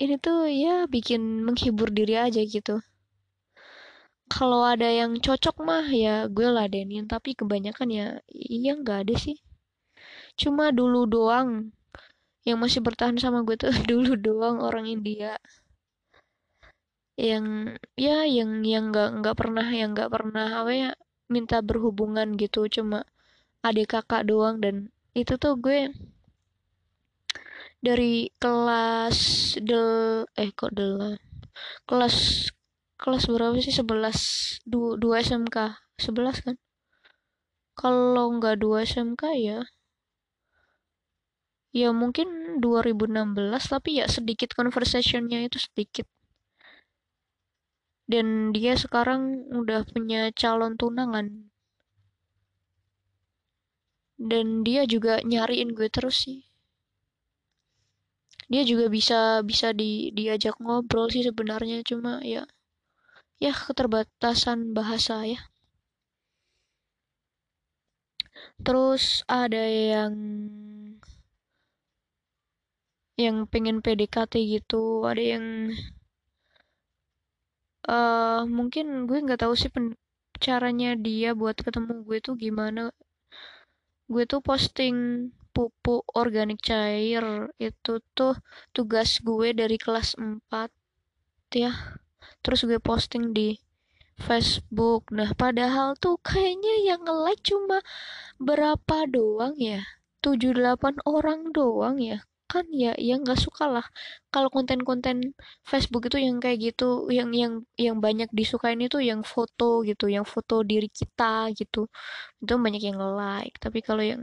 Ini 0.00 0.16
tuh 0.22 0.48
ya 0.48 0.86
bikin 0.86 1.44
menghibur 1.44 1.90
diri 1.90 2.14
aja 2.16 2.40
gitu. 2.40 2.80
Kalau 4.30 4.62
ada 4.62 4.86
yang 4.86 5.18
cocok 5.18 5.56
mah 5.66 5.90
ya 5.90 6.30
gue 6.30 6.46
ladenin 6.46 7.10
tapi 7.10 7.34
kebanyakan 7.34 7.88
ya 7.90 8.06
iya 8.30 8.72
nggak 8.78 8.98
ada 9.10 9.14
sih. 9.18 9.36
Cuma 10.38 10.70
dulu 10.70 11.04
doang. 11.10 11.74
Yang 12.46 12.58
masih 12.62 12.80
bertahan 12.80 13.18
sama 13.20 13.42
gue 13.44 13.58
tuh 13.58 13.74
dulu 13.90 14.14
doang 14.14 14.62
orang 14.62 14.86
India. 14.86 15.36
Yang 17.18 17.76
ya 17.98 18.24
yang 18.24 18.62
yang 18.64 18.94
nggak 18.94 19.20
nggak 19.20 19.36
pernah 19.36 19.66
yang 19.68 19.92
nggak 19.92 20.08
pernah 20.14 20.62
apa 20.62 20.72
ya 20.72 20.90
minta 21.28 21.58
berhubungan 21.60 22.38
gitu. 22.38 22.70
Cuma 22.70 23.04
adik 23.66 23.98
kakak 23.98 24.24
doang 24.30 24.62
dan 24.62 24.94
itu 25.12 25.36
tuh 25.36 25.58
gue 25.58 25.90
dari 27.80 28.28
kelas 28.36 29.18
del 29.64 29.88
eh 30.36 30.52
kok 30.52 30.72
del 30.76 31.16
kelas 31.88 32.16
kelas 33.00 33.24
berapa 33.32 33.56
sih? 33.64 33.72
Sebelas 33.72 34.18
dua 34.68 35.16
SMK 35.24 35.56
sebelas 35.96 36.44
kan? 36.44 36.56
Kalau 37.80 38.26
nggak 38.36 38.60
dua 38.60 38.84
SMK 38.84 39.22
ya 39.40 39.58
ya 41.70 41.94
mungkin 41.94 42.58
2016 42.58 43.70
tapi 43.70 44.02
ya 44.02 44.06
sedikit 44.10 44.52
conversationnya 44.58 45.46
itu 45.46 45.58
sedikit. 45.62 46.06
Dan 48.10 48.50
dia 48.50 48.74
sekarang 48.74 49.46
udah 49.54 49.86
punya 49.86 50.34
calon 50.34 50.74
tunangan. 50.74 51.48
Dan 54.18 54.66
dia 54.66 54.82
juga 54.84 55.22
nyariin 55.22 55.72
gue 55.72 55.88
terus 55.88 56.26
sih 56.26 56.49
dia 58.50 58.62
juga 58.66 58.86
bisa 58.90 59.40
bisa 59.46 59.70
di 59.70 60.10
diajak 60.18 60.58
ngobrol 60.58 61.06
sih 61.14 61.22
sebenarnya. 61.22 61.86
Cuma 61.86 62.18
ya 62.26 62.42
ya 63.38 63.52
keterbatasan 63.54 64.74
bahasa 64.76 65.22
ya. 65.24 65.40
Terus 68.66 69.24
ada 69.30 69.64
yang 69.64 70.14
yang 73.16 73.36
pengen 73.52 73.78
PDKT 73.84 74.34
gitu. 74.54 75.06
Ada 75.06 75.22
yang 75.38 75.46
uh, 77.88 78.42
mungkin 78.48 79.06
gue 79.08 79.18
nggak 79.24 79.40
tahu 79.44 79.54
sih 79.56 79.70
caranya 80.40 80.96
dia 80.96 81.36
buat 81.36 81.56
ketemu 81.60 82.02
gue 82.04 82.18
tuh 82.26 82.34
gimana. 82.34 82.90
Gue 84.10 84.24
tuh 84.26 84.40
posting 84.42 85.30
pupuk 85.50 86.06
organik 86.14 86.60
cair 86.62 87.50
itu 87.58 87.92
tuh 88.16 88.34
tugas 88.74 89.18
gue 89.20 89.52
dari 89.54 89.76
kelas 89.76 90.16
4 90.18 90.70
ya. 91.54 91.72
Terus 92.40 92.60
gue 92.64 92.80
posting 92.80 93.34
di 93.36 93.58
Facebook. 94.20 95.08
Nah 95.10 95.32
padahal 95.34 95.96
tuh 95.96 96.20
kayaknya 96.20 96.94
yang 96.94 97.02
like 97.08 97.40
cuma 97.42 97.80
berapa 98.38 99.08
doang 99.08 99.56
ya? 99.56 99.82
7-8 100.20 101.00
orang 101.08 101.50
doang 101.56 101.96
ya? 101.98 102.22
Kan 102.50 102.66
ya 102.74 102.92
yang 102.98 103.22
nggak 103.24 103.40
suka 103.40 103.64
lah. 103.70 103.86
Kalau 104.34 104.50
konten-konten 104.52 105.34
Facebook 105.64 106.10
itu 106.10 106.18
yang 106.20 106.38
kayak 106.42 106.58
gitu 106.74 107.08
yang 107.08 107.30
yang 107.32 107.64
yang 107.78 107.98
banyak 108.02 108.28
disukain 108.34 108.80
itu 108.82 108.98
yang 109.00 109.22
foto 109.24 109.86
gitu 109.86 110.10
yang 110.10 110.26
foto 110.28 110.62
diri 110.66 110.88
kita 110.92 111.50
gitu. 111.56 111.88
Itu 112.42 112.52
banyak 112.60 112.82
yang 112.84 112.98
like 113.00 113.56
tapi 113.62 113.80
kalau 113.80 114.04
yang 114.04 114.22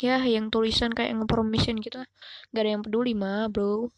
ya 0.00 0.18
yang 0.24 0.48
tulisan 0.48 0.90
kayak 0.92 1.14
ngepromisin 1.16 1.78
gitu. 1.84 2.00
Gak 2.52 2.62
ada 2.64 2.70
yang 2.76 2.82
peduli 2.84 3.12
mah 3.12 3.48
bro. 3.52 3.88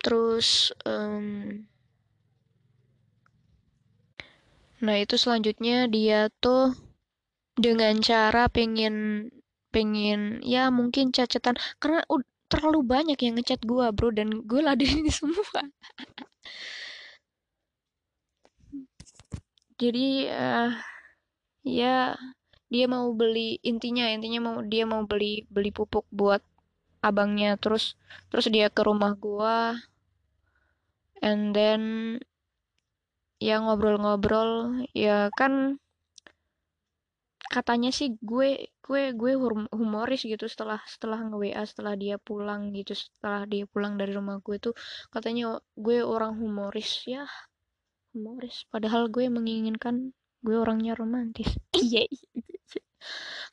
Terus 0.00 0.72
um, 0.88 1.68
nah 4.80 4.96
itu 4.96 5.20
selanjutnya 5.20 5.92
dia 5.92 6.32
tuh 6.40 6.72
dengan 7.52 8.00
cara 8.00 8.48
pengen 8.48 9.28
pengen 9.70 10.40
ya 10.40 10.72
mungkin 10.72 11.12
cacatan 11.12 11.54
karena 11.76 12.00
uh, 12.08 12.24
terlalu 12.50 12.80
banyak 12.82 13.18
yang 13.22 13.38
ngechat 13.38 13.62
gue 13.62 13.86
bro 13.94 14.10
dan 14.10 14.42
gue 14.48 14.60
ladenin 14.64 15.06
semua. 15.14 15.68
Jadi 19.80 20.28
uh, 20.28 20.76
ya 21.64 22.16
dia 22.72 22.86
mau 22.86 23.10
beli 23.12 23.58
intinya 23.66 24.06
intinya 24.14 24.40
mau 24.46 24.56
dia 24.62 24.84
mau 24.86 25.02
beli 25.10 25.44
beli 25.50 25.70
pupuk 25.74 26.06
buat 26.14 26.42
abangnya. 27.02 27.58
Terus 27.62 27.98
terus 28.30 28.46
dia 28.54 28.66
ke 28.70 28.80
rumah 28.86 29.12
gue 29.18 29.58
and 31.20 31.52
then 31.52 31.82
ya 33.40 33.60
ngobrol-ngobrol 33.60 34.84
ya 34.92 35.28
kan 35.32 35.80
katanya 37.50 37.90
sih 37.90 38.14
gue 38.22 38.70
gue 38.86 39.02
gue 39.20 39.32
humoris 39.74 40.22
gitu 40.22 40.46
setelah 40.46 40.78
setelah 40.86 41.18
nge 41.26 41.36
WA 41.42 41.62
setelah 41.66 41.94
dia 41.98 42.16
pulang 42.20 42.70
gitu 42.70 42.94
setelah 42.94 43.42
dia 43.50 43.64
pulang 43.66 43.98
dari 43.98 44.12
rumah 44.14 44.38
gue 44.38 44.56
tuh 44.62 44.74
katanya 45.10 45.58
gue 45.74 45.98
orang 46.04 46.38
humoris. 46.38 47.02
Ya 47.10 47.26
humoris. 48.14 48.66
Padahal 48.70 49.10
gue 49.10 49.26
menginginkan 49.30 50.14
gue 50.44 50.56
orangnya 50.56 50.92
romantis. 50.96 51.48
Iya, 51.80 52.04
iya, 52.08 52.26
iya 52.34 52.50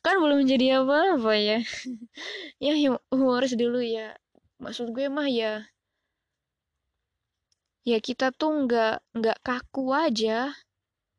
kan 0.03 0.15
belum 0.23 0.47
jadi 0.47 0.83
apa-apa 0.83 1.33
ya. 1.35 1.59
Ya 2.63 2.73
humoris 3.13 3.53
dulu 3.53 3.79
ya. 3.83 4.17
Maksud 4.63 4.95
gue 4.95 5.07
mah 5.11 5.29
ya 5.29 5.67
ya 7.87 8.03
kita 8.03 8.35
tuh 8.35 8.65
nggak 8.65 8.95
nggak 9.17 9.37
kaku 9.45 9.93
aja. 9.93 10.55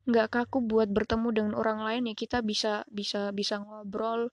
Nggak 0.08 0.28
kaku 0.32 0.64
buat 0.64 0.88
bertemu 0.88 1.28
dengan 1.36 1.52
orang 1.54 1.80
lain 1.84 2.02
ya. 2.12 2.14
Kita 2.16 2.38
bisa 2.40 2.82
bisa 2.88 3.30
bisa 3.36 3.60
ngobrol 3.62 4.32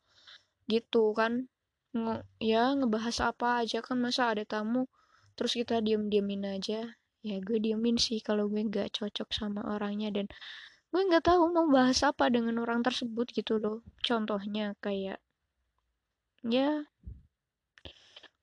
gitu 0.72 1.12
kan. 1.16 1.52
Nge 1.96 2.16
ya 2.40 2.74
ngebahas 2.76 3.18
apa 3.36 3.64
aja 3.64 3.80
kan. 3.86 4.00
Masa 4.00 4.32
ada 4.34 4.44
tamu 4.48 4.88
terus 5.36 5.54
kita 5.60 5.84
diem 5.84 6.08
diemin 6.12 6.48
aja. 6.48 6.96
Ya 7.26 7.38
gue 7.44 7.58
diemin 7.60 7.98
sih 8.00 8.20
kalau 8.24 8.48
gue 8.52 8.62
nggak 8.62 8.96
cocok 8.98 9.30
sama 9.36 9.62
orangnya 9.68 10.10
dan 10.16 10.28
gue 10.96 11.04
nggak 11.12 11.28
tahu 11.28 11.52
mau 11.52 11.68
bahas 11.68 12.00
apa 12.08 12.32
dengan 12.32 12.56
orang 12.64 12.80
tersebut 12.80 13.28
gitu 13.36 13.60
loh. 13.60 13.84
Contohnya 14.00 14.80
kayak 14.80 15.20
ya 16.48 16.88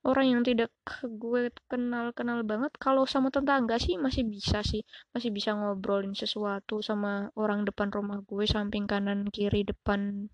orang 0.05 0.37
yang 0.37 0.41
tidak 0.45 0.69
gue 1.01 1.49
kenal 1.65 2.13
kenal 2.13 2.45
banget. 2.45 2.69
Kalau 2.77 3.09
sama 3.09 3.33
tetangga 3.33 3.81
sih 3.81 3.97
masih 3.97 4.29
bisa 4.29 4.61
sih. 4.61 4.85
Masih 5.17 5.33
bisa 5.33 5.57
ngobrolin 5.57 6.13
sesuatu 6.13 6.85
sama 6.85 7.33
orang 7.33 7.65
depan 7.65 7.89
rumah 7.89 8.21
gue 8.21 8.45
samping 8.45 8.85
kanan 8.85 9.33
kiri 9.33 9.65
depan. 9.65 10.29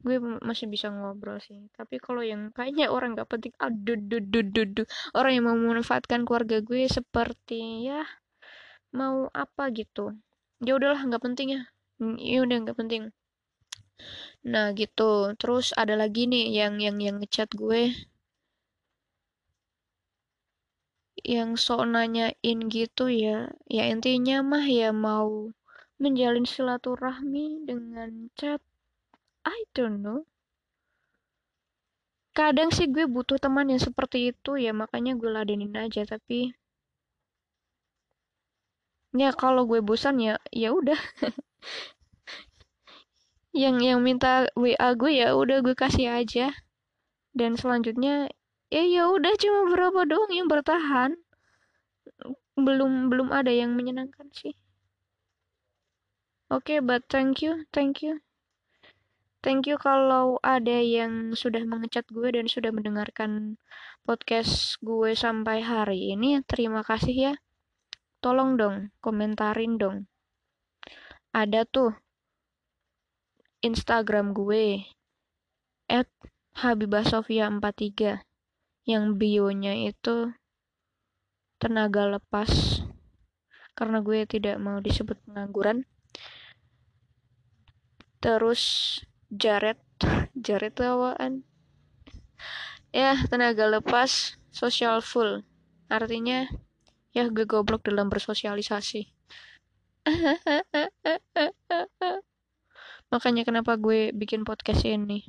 Gue 0.00 0.16
masih 0.40 0.72
bisa 0.72 0.88
ngobrol 0.88 1.36
sih. 1.44 1.68
Tapi 1.76 2.00
kalau 2.00 2.24
yang 2.24 2.48
kayaknya 2.56 2.88
orang 2.88 3.12
gak 3.12 3.28
penting 3.28 3.52
aduh 3.60 4.00
duh, 4.00 4.24
duh, 4.24 4.40
duh, 4.40 4.64
duh. 4.72 4.88
orang 5.12 5.36
yang 5.36 5.44
mau 5.52 5.58
memanfaatkan 5.60 6.24
keluarga 6.24 6.64
gue 6.64 6.88
seperti 6.88 7.92
ya 7.92 8.08
mau 8.88 9.28
apa 9.36 9.68
gitu 9.76 10.16
ya 10.66 10.72
udahlah 10.78 11.00
nggak 11.08 11.24
penting 11.26 11.48
ya. 11.56 11.62
Ya 12.30 12.38
udah 12.44 12.56
nggak 12.62 12.78
penting. 12.78 13.02
Nah 14.46 14.66
gitu. 14.80 15.34
Terus 15.40 15.66
ada 15.74 15.94
lagi 15.98 16.30
nih 16.30 16.44
yang 16.58 16.74
yang 16.78 16.98
yang 17.02 17.16
ngechat 17.20 17.50
gue. 17.54 17.94
Yang 21.26 21.50
sok 21.64 21.82
nanyain 21.92 22.58
gitu 22.70 23.10
ya. 23.10 23.50
Ya 23.66 23.84
intinya 23.90 24.36
mah 24.46 24.66
ya 24.66 24.90
mau 24.94 25.50
menjalin 25.98 26.46
silaturahmi 26.46 27.66
dengan 27.66 28.30
chat 28.38 28.62
I 29.42 29.58
don't 29.74 30.00
know. 30.04 30.22
Kadang 32.38 32.70
sih 32.70 32.86
gue 32.86 33.10
butuh 33.10 33.34
teman 33.42 33.66
yang 33.66 33.82
seperti 33.82 34.30
itu 34.30 34.54
ya 34.54 34.70
makanya 34.70 35.18
gue 35.18 35.26
ladenin 35.26 35.74
aja 35.74 36.06
tapi 36.06 36.54
ya 39.16 39.32
kalau 39.32 39.64
gue 39.64 39.80
bosan 39.80 40.20
ya 40.20 40.36
ya 40.52 40.72
udah. 40.74 40.98
Yang 43.56 43.76
yang 43.80 44.00
minta 44.04 44.46
WA 44.54 44.92
gue 44.94 45.12
ya 45.18 45.34
udah 45.34 45.64
gue 45.64 45.74
kasih 45.74 46.12
aja. 46.20 46.52
Dan 47.32 47.56
selanjutnya 47.56 48.28
ya 48.68 48.84
ya 48.84 49.08
udah 49.08 49.32
cuma 49.40 49.72
berapa 49.72 50.04
doang 50.04 50.32
yang 50.32 50.46
bertahan. 50.46 51.16
Belum 52.54 53.08
belum 53.08 53.32
ada 53.32 53.50
yang 53.50 53.72
menyenangkan 53.74 54.28
sih. 54.30 54.54
Oke 56.48 56.76
okay, 56.76 56.78
but 56.84 57.04
thank 57.08 57.40
you 57.40 57.64
thank 57.72 58.04
you. 58.04 58.20
Thank 59.38 59.70
you 59.70 59.78
kalau 59.78 60.42
ada 60.42 60.82
yang 60.82 61.32
sudah 61.32 61.62
mengecat 61.62 62.04
gue 62.10 62.28
dan 62.34 62.50
sudah 62.50 62.74
mendengarkan 62.74 63.56
podcast 64.02 64.76
gue 64.82 65.14
sampai 65.14 65.62
hari 65.62 66.10
ini. 66.12 66.42
Terima 66.44 66.82
kasih 66.82 67.16
ya 67.16 67.34
tolong 68.18 68.58
dong 68.58 68.90
komentarin 68.98 69.78
dong. 69.78 70.10
Ada 71.30 71.62
tuh 71.68 71.94
Instagram 73.62 74.34
gue 74.34 74.86
at 75.90 76.10
Habibah 76.58 77.06
Sofia 77.06 77.46
43 77.50 78.22
yang 78.88 79.20
bionya 79.20 79.74
itu 79.86 80.34
tenaga 81.58 82.06
lepas 82.06 82.82
karena 83.78 84.02
gue 84.02 84.26
tidak 84.26 84.58
mau 84.58 84.82
disebut 84.82 85.18
pengangguran. 85.22 85.86
Terus 88.18 88.62
Jared 89.30 89.78
Jared 90.34 90.74
awaan 90.82 91.46
ya 92.90 93.14
tenaga 93.30 93.68
lepas 93.68 94.40
social 94.50 94.98
full. 95.04 95.44
Artinya 95.86 96.48
ya 97.18 97.26
gue 97.34 97.42
goblok 97.42 97.82
dalam 97.82 98.06
bersosialisasi. 98.06 99.02
Makanya 103.12 103.42
kenapa 103.42 103.74
gue 103.74 104.14
bikin 104.14 104.46
podcast 104.46 104.86
ini? 104.86 105.26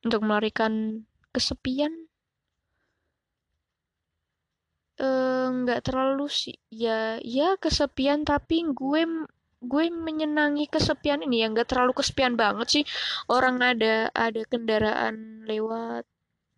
Untuk 0.00 0.24
melarikan 0.24 1.04
kesepian? 1.36 2.08
Eh, 4.96 5.46
nggak 5.52 5.80
uh, 5.82 5.84
terlalu 5.84 6.32
sih. 6.32 6.56
Ya 6.72 7.20
ya 7.20 7.60
kesepian 7.60 8.24
tapi 8.24 8.64
gue 8.72 9.28
gue 9.60 9.84
menyenangi 9.92 10.72
kesepian 10.72 11.20
ini. 11.28 11.44
Ya 11.44 11.52
nggak 11.52 11.68
terlalu 11.68 12.00
kesepian 12.00 12.40
banget 12.40 12.80
sih. 12.80 12.84
Orang 13.28 13.60
ada 13.60 14.08
ada 14.16 14.40
kendaraan 14.48 15.44
lewat 15.44 16.08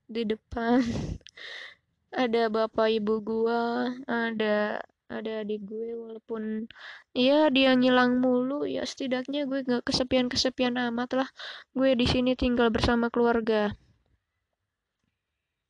di 0.08 0.24
depan 0.24 0.80
ada 2.12 2.48
bapak 2.48 2.88
ibu 2.98 3.20
gue 3.20 3.62
ada 4.08 4.80
ada 5.08 5.32
adik 5.40 5.64
gue 5.64 5.96
walaupun 5.96 6.68
ya 7.16 7.48
dia 7.48 7.72
ngilang 7.72 8.20
mulu 8.20 8.68
ya 8.68 8.84
setidaknya 8.84 9.48
gue 9.48 9.64
nggak 9.64 9.84
kesepian 9.88 10.28
kesepian 10.28 10.76
amat 10.76 11.10
lah 11.24 11.28
gue 11.72 11.96
di 11.96 12.04
sini 12.04 12.36
tinggal 12.36 12.68
bersama 12.68 13.08
keluarga 13.08 13.72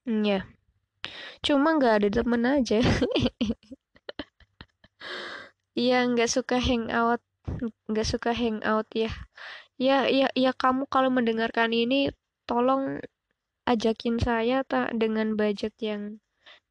Iya. 0.09 0.49
Cuma 1.45 1.77
nggak 1.77 1.95
ada 2.01 2.09
temen 2.17 2.43
aja. 2.49 2.81
Iya, 5.79 5.97
nggak 6.11 6.27
suka 6.27 6.59
hangout, 6.59 7.23
nggak 7.87 8.09
suka 8.13 8.31
hangout 8.35 8.89
ya. 8.91 9.11
Ya, 9.79 10.11
ya, 10.11 10.27
ya 10.35 10.51
kamu 10.51 10.91
kalau 10.91 11.07
mendengarkan 11.07 11.71
ini, 11.71 12.11
tolong 12.51 12.99
ajakin 13.63 14.19
saya 14.19 14.67
tak 14.67 14.99
dengan 14.99 15.39
budget 15.39 15.71
yang 15.79 16.19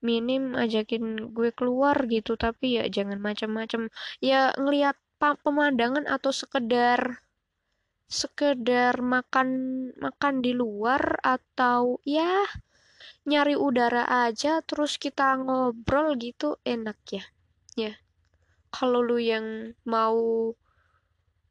minim, 0.06 0.54
ajakin 0.54 1.34
gue 1.34 1.50
keluar 1.54 1.98
gitu. 2.10 2.36
Tapi 2.38 2.82
ya 2.82 2.84
jangan 2.88 3.20
macam-macam. 3.22 3.90
Ya 4.24 4.54
ngelihat 4.56 4.98
pemandangan 5.18 6.06
atau 6.06 6.30
sekedar 6.30 7.26
sekedar 8.08 9.04
makan 9.04 9.50
makan 10.00 10.40
di 10.40 10.56
luar 10.56 11.20
atau 11.20 12.00
ya 12.08 12.48
nyari 13.28 13.60
udara 13.60 14.08
aja 14.08 14.64
terus 14.64 14.96
kita 14.96 15.36
ngobrol 15.36 16.16
gitu 16.16 16.56
enak 16.64 16.96
ya 17.12 17.24
ya 17.76 17.94
kalau 18.72 19.04
lu 19.04 19.20
yang 19.20 19.76
mau 19.84 20.56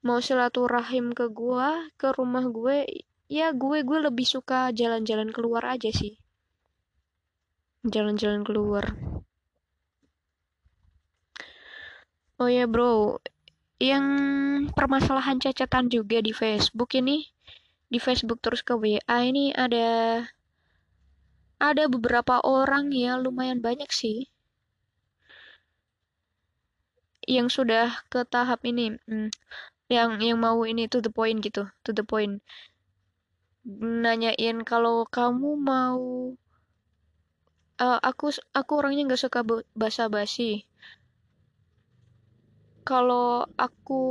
mau 0.00 0.18
silaturahim 0.24 1.12
ke 1.12 1.28
gua 1.28 1.92
ke 2.00 2.08
rumah 2.16 2.48
gue 2.48 3.04
ya 3.28 3.52
gue 3.52 3.84
gue 3.84 3.98
lebih 4.08 4.24
suka 4.24 4.72
jalan-jalan 4.72 5.28
keluar 5.34 5.66
aja 5.68 5.92
sih 5.92 6.16
jalan-jalan 7.88 8.42
keluar. 8.42 8.94
Oh 12.36 12.52
ya 12.52 12.68
bro. 12.68 13.16
Yang 13.80 14.06
permasalahan 14.76 15.40
cacatan 15.40 15.88
juga 15.88 16.20
di 16.20 16.32
Facebook 16.36 16.92
ini 16.96 17.28
di 17.86 18.02
Facebook 18.02 18.42
terus 18.42 18.66
ke 18.66 18.74
WA 18.74 19.18
ini 19.22 19.54
ada 19.54 20.20
ada 21.56 21.84
beberapa 21.88 22.42
orang 22.44 22.92
ya 22.92 23.16
lumayan 23.16 23.64
banyak 23.64 23.88
sih. 23.88 24.28
Yang 27.24 27.62
sudah 27.62 28.04
ke 28.12 28.22
tahap 28.28 28.62
ini 28.68 29.00
hmm, 29.08 29.32
yang 29.88 30.20
yang 30.20 30.38
mau 30.38 30.60
ini 30.66 30.90
to 30.90 31.00
the 31.00 31.10
point 31.10 31.40
gitu 31.40 31.72
to 31.86 31.90
the 31.96 32.04
point. 32.04 32.42
Nanyain 33.66 34.62
kalau 34.62 35.08
kamu 35.08 35.58
mau 35.58 36.36
uh, 37.80 37.98
aku 38.00 38.32
aku 38.52 38.72
orangnya 38.78 39.12
nggak 39.12 39.22
suka 39.22 39.40
basa-basi. 39.76 40.64
Kalau 42.86 43.46
aku 43.58 44.02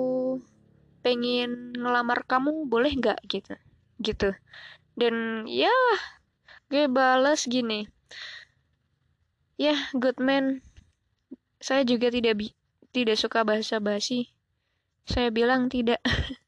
pengen 1.06 1.72
ngelamar 1.78 2.28
kamu 2.28 2.68
boleh 2.68 2.92
nggak? 2.98 3.20
Gitu 3.30 3.56
gitu. 4.04 4.36
Dan 4.96 5.48
ya 5.48 5.72
gue 6.68 6.88
balas 6.92 7.48
gini. 7.48 7.88
Ya 9.56 9.72
yeah, 9.72 9.80
good 9.96 10.20
man. 10.20 10.60
Saya 11.64 11.88
juga 11.88 12.12
tidak 12.12 12.36
bi 12.36 12.48
tidak 12.92 13.20
suka 13.20 13.44
bahasa 13.48 13.80
basi 13.80 14.36
saya 15.06 15.30
bilang 15.30 15.70
tidak. 15.70 16.02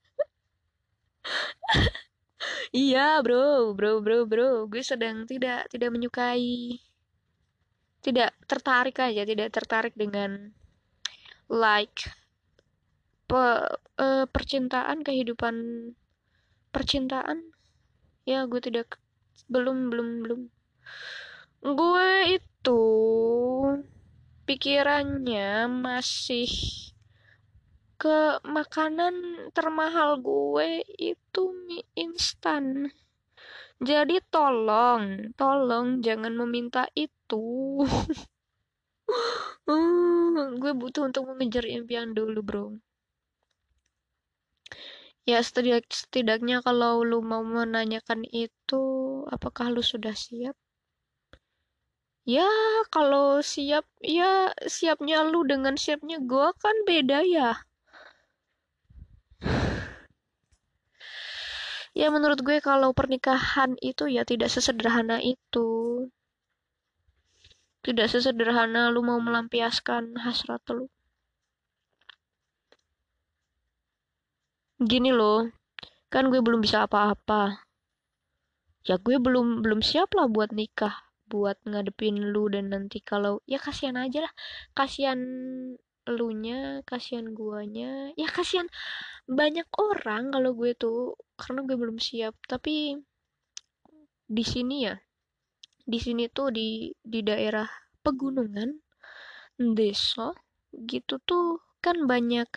Iya 2.75 3.23
bro 3.23 3.71
bro 3.75 3.99
bro 4.03 4.27
bro. 4.27 4.67
Gue 4.71 4.83
sedang 4.83 5.23
tidak 5.27 5.67
tidak 5.71 5.89
menyukai 5.91 6.79
tidak 8.01 8.37
tertarik 8.45 8.97
aja 9.01 9.25
tidak 9.25 9.49
tertarik 9.51 9.93
dengan 9.97 10.53
like 11.47 12.07
pe, 13.27 13.43
uh, 13.99 14.25
percintaan 14.29 15.03
kehidupan 15.03 15.55
percintaan? 16.71 17.51
Ya 18.27 18.43
gue 18.45 18.59
tidak 18.59 18.99
belum 19.47 19.89
belum 19.89 20.09
belum. 20.23 20.41
Gue 21.63 22.37
itu 22.37 22.83
pikirannya 24.45 25.67
masih 25.71 26.47
ke 27.97 28.39
makanan 28.45 29.49
termahal. 29.51 30.21
Gue 30.21 30.85
itu 31.01 31.43
mie 31.65 31.87
instan. 31.97 32.93
Jadi 33.77 34.21
tolong 34.33 35.33
tolong 35.37 36.01
jangan 36.01 36.33
meminta 36.33 36.89
itu 36.97 37.16
hmm, 39.67 40.63
gue 40.63 40.71
butuh 40.71 41.11
untuk 41.11 41.27
mengejar 41.27 41.67
impian 41.67 42.15
dulu 42.15 42.39
bro. 42.39 42.65
Ya 45.27 45.43
setidak 45.43 45.91
setidaknya 45.91 46.63
kalau 46.63 47.03
lu 47.03 47.19
mau 47.19 47.43
menanyakan 47.43 48.23
itu 48.31 48.83
apakah 49.27 49.75
lu 49.75 49.83
sudah 49.83 50.15
siap? 50.15 50.55
Ya 52.23 52.47
kalau 52.95 53.43
siap 53.43 53.83
ya 53.99 54.55
siapnya 54.67 55.27
lu 55.27 55.43
dengan 55.43 55.75
siapnya 55.75 56.23
gue 56.23 56.47
kan 56.63 56.75
beda 56.87 57.27
ya. 57.27 57.59
Ya 61.97 62.13
menurut 62.13 62.45
gue 62.45 62.61
kalau 62.61 62.93
pernikahan 62.93 63.73
itu 63.81 64.05
ya 64.05 64.21
tidak 64.21 64.53
sesederhana 64.53 65.17
itu 65.17 65.65
tidak 67.87 68.11
sesederhana 68.11 68.91
lu 68.91 68.99
mau 68.99 69.15
melampiaskan 69.23 70.19
hasrat 70.19 70.59
lu. 70.67 70.91
Gini 74.83 75.15
loh, 75.15 75.47
kan 76.11 76.27
gue 76.27 76.43
belum 76.43 76.59
bisa 76.59 76.83
apa-apa. 76.83 77.63
Ya 78.83 78.99
gue 78.99 79.15
belum 79.15 79.63
belum 79.63 79.79
siap 79.79 80.11
lah 80.19 80.27
buat 80.27 80.51
nikah, 80.51 81.07
buat 81.31 81.55
ngadepin 81.63 82.27
lu 82.27 82.51
dan 82.51 82.75
nanti 82.75 82.99
kalau 82.99 83.39
ya 83.47 83.55
kasihan 83.55 83.95
aja 83.95 84.27
lah, 84.27 84.33
kasihan 84.75 85.19
elunya, 86.03 86.83
kasihan 86.83 87.31
guanya, 87.31 88.11
ya 88.19 88.27
kasihan 88.27 88.67
banyak 89.31 89.67
orang 89.79 90.35
kalau 90.35 90.51
gue 90.59 90.75
tuh 90.75 91.15
karena 91.39 91.63
gue 91.63 91.77
belum 91.79 92.03
siap. 92.03 92.35
Tapi 92.51 92.99
di 94.27 94.43
sini 94.43 94.83
ya 94.83 95.06
di 95.87 95.99
sini 96.03 96.27
tuh 96.27 96.51
di 96.51 96.91
di 96.99 97.23
daerah 97.23 97.63
pegunungan 98.03 98.75
desa 99.55 100.35
gitu 100.75 101.15
tuh 101.23 101.63
kan 101.79 102.03
banyak 102.03 102.49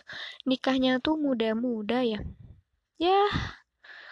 nikahnya 0.50 0.98
tuh 0.98 1.14
muda-muda 1.14 2.02
ya. 2.02 2.20
Ya 2.98 3.22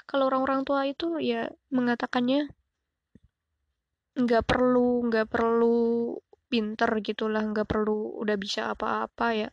kalau 0.06 0.30
orang-orang 0.30 0.62
tua 0.62 0.86
itu 0.86 1.18
ya 1.18 1.50
mengatakannya 1.74 2.48
nggak 4.18 4.44
perlu 4.46 5.10
nggak 5.10 5.26
perlu 5.26 5.78
pinter 6.48 6.90
gitulah 7.02 7.42
nggak 7.42 7.68
perlu 7.68 8.22
udah 8.22 8.36
bisa 8.38 8.70
apa-apa 8.72 9.26
ya. 9.34 9.50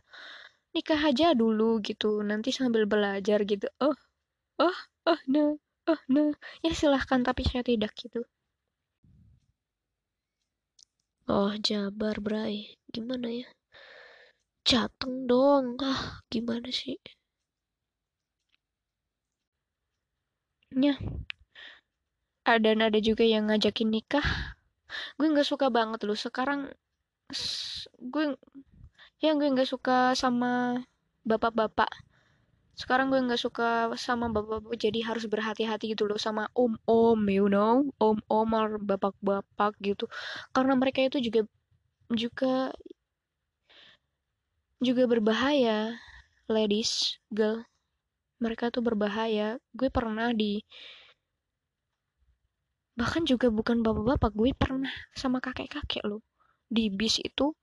Nikah 0.77 1.01
aja 1.09 1.33
dulu 1.33 1.81
gitu 1.81 2.21
nanti 2.21 2.53
sambil 2.53 2.85
belajar 2.85 3.41
gitu. 3.49 3.65
Oh 3.81 3.97
oh 4.61 4.77
oh 5.09 5.19
no 5.25 5.57
oh 5.89 6.01
no 6.13 6.37
ya 6.61 6.71
silahkan 6.77 7.25
tapi 7.25 7.41
saya 7.49 7.65
tidak 7.65 7.91
gitu 7.97 8.23
Oh, 11.25 11.57
Jabar, 11.57 12.21
Bray. 12.21 12.77
Gimana 12.93 13.25
ya? 13.33 13.49
Jateng 14.61 15.25
dong. 15.25 15.65
Ah, 15.81 16.21
gimana 16.29 16.69
sih? 16.69 17.01
Ya. 20.69 20.93
Ada 22.45 22.77
ada 22.77 22.99
juga 23.01 23.25
yang 23.25 23.49
ngajakin 23.49 23.89
nikah. 23.89 24.27
Gue 25.17 25.27
nggak 25.33 25.49
suka 25.49 25.73
banget 25.73 26.05
loh. 26.05 26.13
Sekarang 26.13 26.69
gue 27.97 28.25
ya 29.17 29.33
gue 29.33 29.47
nggak 29.49 29.69
suka 29.73 30.13
sama 30.13 30.77
bapak-bapak 31.25 31.89
sekarang 32.75 33.07
gue 33.07 33.19
nggak 33.23 33.39
suka 33.39 33.87
sama 33.95 34.27
bapak-bapak 34.27 34.75
jadi 34.75 34.99
harus 35.07 35.25
berhati-hati 35.31 35.95
gitu 35.95 36.03
loh 36.11 36.19
sama 36.19 36.51
om-om 36.51 37.19
you 37.31 37.47
know? 37.47 37.87
Om-om 38.03 38.49
or 38.51 38.69
bapak-bapak 38.83 39.79
gitu. 39.79 40.05
Karena 40.51 40.75
mereka 40.75 40.99
itu 41.07 41.17
juga 41.23 41.41
juga 42.11 42.75
juga 44.83 45.03
berbahaya 45.07 45.95
ladies 46.51 47.15
girl. 47.31 47.63
Mereka 48.43 48.69
tuh 48.75 48.83
berbahaya. 48.83 49.57
Gue 49.71 49.87
pernah 49.87 50.35
di 50.35 50.59
bahkan 52.99 53.23
juga 53.23 53.47
bukan 53.51 53.79
bapak-bapak 53.83 54.31
gue 54.35 54.51
pernah 54.51 54.91
sama 55.15 55.39
kakek-kakek 55.39 56.03
loh. 56.03 56.19
Di 56.67 56.91
bis 56.91 57.23
itu 57.23 57.55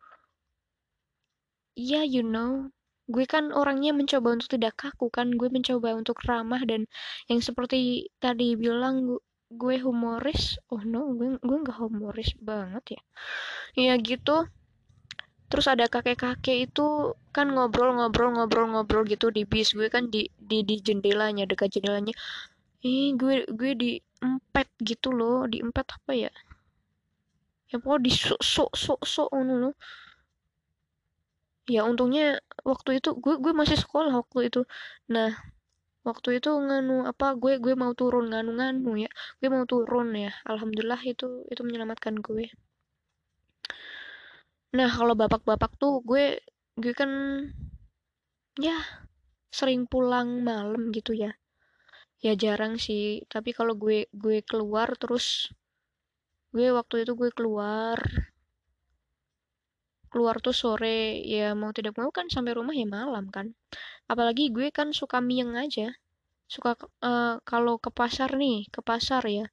ya 1.77 2.01
yeah, 2.01 2.05
you 2.05 2.25
know 2.25 2.73
gue 3.11 3.25
kan 3.27 3.51
orangnya 3.51 3.91
mencoba 3.91 4.39
untuk 4.39 4.55
tidak 4.55 4.79
kaku 4.79 5.11
kan 5.11 5.35
gue 5.35 5.51
mencoba 5.51 5.99
untuk 5.99 6.23
ramah 6.23 6.63
dan 6.63 6.87
yang 7.27 7.43
seperti 7.43 8.09
tadi 8.23 8.55
bilang 8.55 9.19
gue, 9.53 9.77
humoris. 9.85 10.57
Oh 10.73 10.81
no 10.81 11.13
gue 11.17 11.37
gue 11.37 11.59
nggak 11.63 11.79
humoris 11.79 12.33
banget 12.41 12.97
ya. 12.97 13.03
Ya 13.77 13.95
gitu. 14.01 14.49
Terus 15.53 15.67
ada 15.69 15.85
kakek-kakek 15.85 16.73
itu 16.73 17.13
kan 17.37 17.53
ngobrol-ngobrol-ngobrol-ngobrol 17.53 19.05
gitu 19.05 19.29
di 19.29 19.45
bis. 19.45 19.77
Gue 19.77 19.93
kan 19.93 20.09
di 20.09 20.33
di 20.41 20.65
di 20.65 20.81
jendelanya 20.81 21.45
dekat 21.45 21.77
jendelanya. 21.77 22.17
Eh 22.81 23.13
gue 23.13 23.45
gue 23.53 23.73
di 23.77 23.91
empat 24.25 24.73
gitu 24.81 25.13
loh. 25.13 25.45
Di 25.45 25.61
empat 25.61 26.01
apa 26.01 26.13
ya? 26.17 26.33
Ya 27.69 27.77
pokoknya 27.81 28.05
di 28.09 28.13
sok 28.13 28.41
sok 28.41 28.73
sok 28.77 29.01
sok 29.05 29.29
loh 29.33 29.77
ya 31.67 31.87
untungnya 31.87 32.43
waktu 32.67 32.99
itu 32.99 33.15
gue 33.19 33.35
gue 33.39 33.53
masih 33.55 33.79
sekolah 33.79 34.13
waktu 34.21 34.51
itu. 34.51 34.61
Nah 35.15 35.31
waktu 36.09 36.43
itu 36.43 36.51
nganu 36.51 37.07
apa 37.07 37.39
gue 37.39 37.63
gue 37.63 37.75
mau 37.79 37.93
turun 37.95 38.31
nganu 38.33 38.51
nganu 38.59 38.93
ya. 39.05 39.11
Gue 39.41 39.49
mau 39.55 39.65
turun 39.69 40.15
ya. 40.17 40.31
Alhamdulillah 40.51 41.01
itu 41.07 41.47
itu 41.53 41.63
menyelamatkan 41.67 42.19
gue 42.21 42.51
nah 44.73 44.89
kalau 44.89 45.13
bapak-bapak 45.13 45.77
tuh 45.77 46.01
gue 46.01 46.41
gue 46.81 46.93
kan 46.97 47.11
ya 48.57 48.77
sering 49.53 49.85
pulang 49.85 50.41
malam 50.41 50.89
gitu 50.97 51.13
ya. 51.13 51.37
Ya 52.25 52.33
jarang 52.39 52.81
sih. 52.81 53.05
Tapi 53.29 53.53
kalau 53.53 53.77
gue 53.77 54.09
gue 54.17 54.41
keluar 54.49 54.89
terus 54.97 55.53
gue 56.57 56.69
waktu 56.73 57.05
itu 57.05 57.13
gue 57.21 57.31
keluar 57.37 57.99
keluar 60.13 60.45
tuh 60.45 60.53
sore 60.53 61.25
ya 61.25 61.57
mau 61.57 61.73
tidak 61.73 61.97
mau 61.97 62.13
kan 62.13 62.29
sampai 62.29 62.53
rumah 62.53 62.77
ya 62.77 62.85
malam 62.85 63.33
kan. 63.33 63.57
Apalagi 64.13 64.53
gue 64.53 64.69
kan 64.69 64.93
suka 64.93 65.25
mieng 65.25 65.57
aja. 65.57 65.97
Suka 66.45 66.77
uh, 67.01 67.41
kalau 67.49 67.81
ke 67.81 67.89
pasar 67.89 68.37
nih 68.37 68.69
ke 68.69 68.85
pasar 68.85 69.25
ya. 69.25 69.49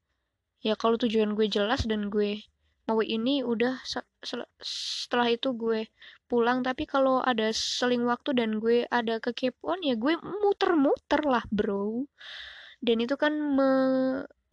Ya 0.60 0.76
kalau 0.76 1.00
tujuan 1.00 1.40
gue 1.40 1.48
jelas 1.48 1.88
dan 1.88 2.12
gue 2.12 2.44
mau 2.84 3.00
ini 3.00 3.40
udah 3.46 3.80
setelah 4.60 5.32
itu 5.32 5.56
gue 5.56 5.88
pulang. 6.28 6.60
Tapi 6.60 6.84
kalau 6.84 7.24
ada 7.24 7.56
seling 7.56 8.04
waktu 8.04 8.36
dan 8.36 8.60
gue 8.60 8.84
ada 8.92 9.24
kekepoan 9.24 9.80
ya 9.88 9.96
gue 9.96 10.20
muter-muter 10.20 11.24
lah 11.24 11.48
bro. 11.48 12.04
Dan 12.84 13.00
itu 13.00 13.16
kan 13.16 13.32
me 13.32 13.72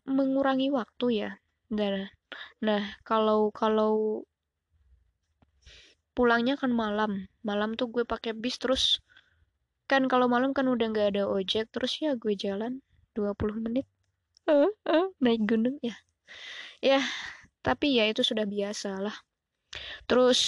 mengurangi 0.07 0.71
waktu 0.71 1.07
ya. 1.27 1.31
Dan 1.67 2.07
nah 2.63 2.95
kalau 3.03 3.51
kalau 3.51 4.23
pulangnya 6.17 6.57
kan 6.57 6.73
malam. 6.73 7.29
Malam 7.45 7.77
tuh 7.77 7.93
gue 7.93 8.09
pakai 8.09 8.33
bis 8.33 8.57
terus. 8.57 9.05
Kan 9.85 10.09
kalau 10.09 10.27
malam 10.27 10.57
kan 10.57 10.65
udah 10.67 10.89
nggak 10.89 11.09
ada 11.15 11.29
ojek 11.29 11.69
terus 11.71 12.01
ya 12.01 12.17
gue 12.17 12.33
jalan 12.33 12.81
20 13.13 13.37
menit. 13.61 13.85
Uh, 14.49 14.73
uh, 14.89 15.13
naik 15.21 15.45
gunung 15.45 15.77
ya. 15.85 16.01
Ya 16.81 17.05
tapi 17.61 17.99
ya 18.01 18.09
itu 18.09 18.25
sudah 18.25 18.49
biasa 18.49 18.97
lah. 18.97 19.17
Terus 20.09 20.41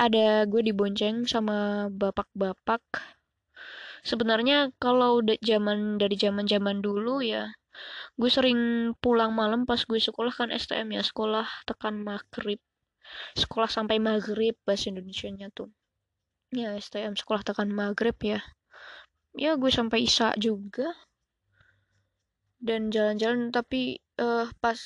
ada 0.00 0.48
gue 0.48 0.64
dibonceng 0.64 1.28
sama 1.28 1.90
bapak-bapak. 1.92 2.80
Sebenarnya 4.02 4.72
kalau 4.80 5.20
udah 5.20 5.36
zaman 5.44 6.00
dari 6.00 6.16
zaman 6.16 6.48
zaman 6.48 6.80
dulu 6.80 7.20
ya 7.20 7.52
gue 8.20 8.30
sering 8.30 8.92
pulang 9.00 9.32
malam 9.32 9.64
pas 9.64 9.80
gue 9.88 9.96
sekolah 9.96 10.32
kan 10.36 10.52
STM 10.52 10.92
ya 10.92 11.02
sekolah 11.02 11.48
tekan 11.64 12.04
maghrib 12.04 12.60
sekolah 13.36 13.70
sampai 13.70 13.98
maghrib 13.98 14.56
bahasa 14.66 14.90
Indonesia 14.92 15.28
nya 15.32 15.48
tuh. 15.52 15.70
Ya 16.52 16.76
STM 16.76 17.16
sekolah 17.16 17.40
tekan 17.40 17.72
maghrib 17.72 18.16
ya. 18.20 18.44
Ya 19.32 19.56
gue 19.56 19.72
sampai 19.72 20.04
isa 20.04 20.36
juga. 20.36 20.92
Dan 22.60 22.92
jalan-jalan 22.92 23.48
tapi 23.48 24.04
uh, 24.20 24.46
pas 24.60 24.78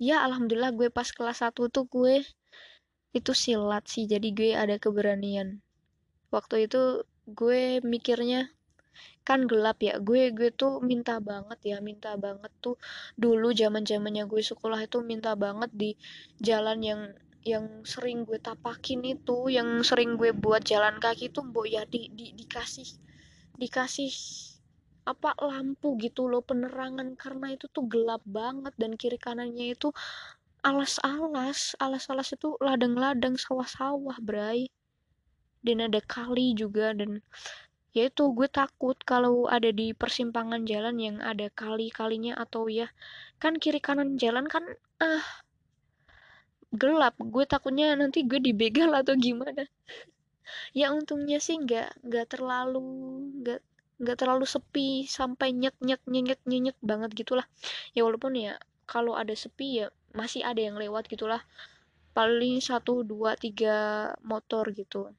ya 0.00 0.24
alhamdulillah 0.24 0.72
gue 0.74 0.88
pas 0.88 1.06
kelas 1.06 1.44
1 1.44 1.52
tuh 1.68 1.84
gue 1.86 2.24
itu 3.12 3.32
silat 3.36 3.84
sih. 3.84 4.08
Jadi 4.08 4.32
gue 4.32 4.50
ada 4.56 4.80
keberanian. 4.80 5.60
Waktu 6.32 6.66
itu 6.72 7.04
gue 7.28 7.84
mikirnya 7.84 8.48
kan 9.28 9.44
gelap 9.44 9.84
ya. 9.84 10.00
Gue 10.00 10.32
gue 10.32 10.56
tuh 10.56 10.80
minta 10.80 11.20
banget 11.20 11.60
ya 11.68 11.76
minta 11.84 12.16
banget 12.16 12.50
tuh 12.64 12.80
dulu 13.20 13.52
zaman 13.52 13.84
zamannya 13.84 14.24
gue 14.24 14.40
sekolah 14.40 14.80
itu 14.88 15.04
minta 15.04 15.36
banget 15.36 15.68
di 15.68 15.90
jalan 16.40 16.80
yang 16.80 17.00
yang 17.44 17.84
sering 17.84 18.24
gue 18.24 18.40
tapakin 18.40 19.04
itu 19.04 19.52
yang 19.52 19.84
sering 19.84 20.16
gue 20.16 20.32
buat 20.32 20.64
jalan 20.64 20.96
kaki 20.96 21.28
tuh 21.28 21.44
mbok 21.44 21.68
ya 21.68 21.84
di, 21.84 22.08
di 22.08 22.32
dikasih 22.32 22.88
dikasih 23.60 24.12
apa 25.04 25.36
lampu 25.44 25.94
gitu 26.00 26.26
loh 26.26 26.40
penerangan. 26.40 27.14
Karena 27.20 27.52
itu 27.52 27.68
tuh 27.68 27.84
gelap 27.84 28.24
banget 28.24 28.72
dan 28.80 28.96
kiri 28.96 29.20
kanannya 29.20 29.76
itu 29.76 29.92
alas-alas 30.64 31.76
alas-alas 31.76 32.32
itu 32.32 32.56
ladang-ladang 32.64 33.36
sawah-sawah 33.36 34.16
bray. 34.24 34.72
Dan 35.64 35.84
ada 35.84 36.00
kali 36.00 36.56
juga 36.56 36.96
dan 36.96 37.20
ya 37.94 38.08
itu 38.10 38.24
gue 38.32 38.48
takut 38.50 38.96
kalau 39.06 39.46
ada 39.46 39.70
di 39.70 39.94
persimpangan 39.94 40.66
jalan 40.66 40.96
yang 40.98 41.16
ada 41.22 41.46
kali-kalinya 41.52 42.34
atau 42.34 42.66
ya 42.66 42.90
kan 43.38 43.54
kiri 43.60 43.78
kanan 43.78 44.18
jalan 44.18 44.50
kan 44.50 44.66
ah 44.98 45.43
gelap. 46.74 47.14
Gue 47.18 47.44
takutnya 47.46 47.94
nanti 47.94 48.26
gue 48.26 48.40
dibegal 48.42 48.90
atau 48.94 49.14
gimana. 49.16 49.64
Ya 50.76 50.92
untungnya 50.92 51.40
sih 51.40 51.56
nggak 51.56 52.04
nggak 52.04 52.26
terlalu 52.36 52.84
nggak 53.40 53.60
nggak 53.96 54.16
terlalu 54.20 54.44
sepi. 54.44 55.08
Sampai 55.08 55.56
nyet 55.56 55.72
nyet 55.80 56.04
nyenyet 56.04 56.40
nyenyet 56.44 56.76
banget 56.84 57.16
gitulah. 57.16 57.48
Ya 57.96 58.04
walaupun 58.04 58.36
ya 58.36 58.60
kalau 58.84 59.16
ada 59.16 59.32
sepi 59.32 59.80
ya 59.80 59.86
masih 60.12 60.44
ada 60.44 60.60
yang 60.60 60.76
lewat 60.76 61.08
gitulah. 61.08 61.40
Paling 62.12 62.60
satu 62.60 63.02
dua 63.08 63.40
tiga 63.40 64.12
motor 64.20 64.68
gitu. 64.76 65.16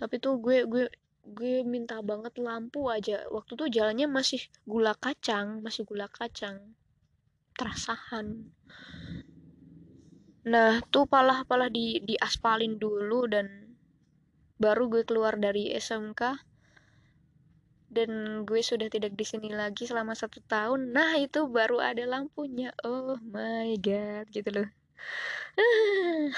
Tapi 0.00 0.14
tuh 0.24 0.40
gue 0.40 0.64
gue 0.64 0.88
gue 1.36 1.54
minta 1.68 2.00
banget 2.00 2.32
lampu 2.40 2.88
aja. 2.88 3.28
Waktu 3.28 3.52
tuh 3.60 3.68
jalannya 3.68 4.08
masih 4.08 4.40
gula 4.64 4.96
kacang 4.96 5.60
masih 5.60 5.84
gula 5.84 6.08
kacang. 6.08 6.72
Terasahan 7.60 8.56
nah 10.46 10.78
tuh 10.94 11.10
palah 11.10 11.42
palah 11.42 11.66
di 11.68 12.14
aspalin 12.22 12.78
dulu 12.78 13.26
dan 13.26 13.66
baru 14.56 14.88
gue 14.88 15.02
keluar 15.04 15.36
dari 15.36 15.74
SMK 15.76 16.46
dan 17.96 18.42
gue 18.44 18.60
sudah 18.60 18.92
tidak 18.92 19.16
di 19.16 19.24
sini 19.24 19.48
lagi 19.54 19.88
selama 19.88 20.12
satu 20.12 20.42
tahun. 20.44 20.92
Nah 20.92 21.16
itu 21.16 21.48
baru 21.48 21.80
ada 21.80 22.04
lampunya. 22.04 22.74
Oh 22.84 23.16
my 23.32 23.72
god 23.80 24.28
gitu 24.28 24.50
loh. 24.52 24.68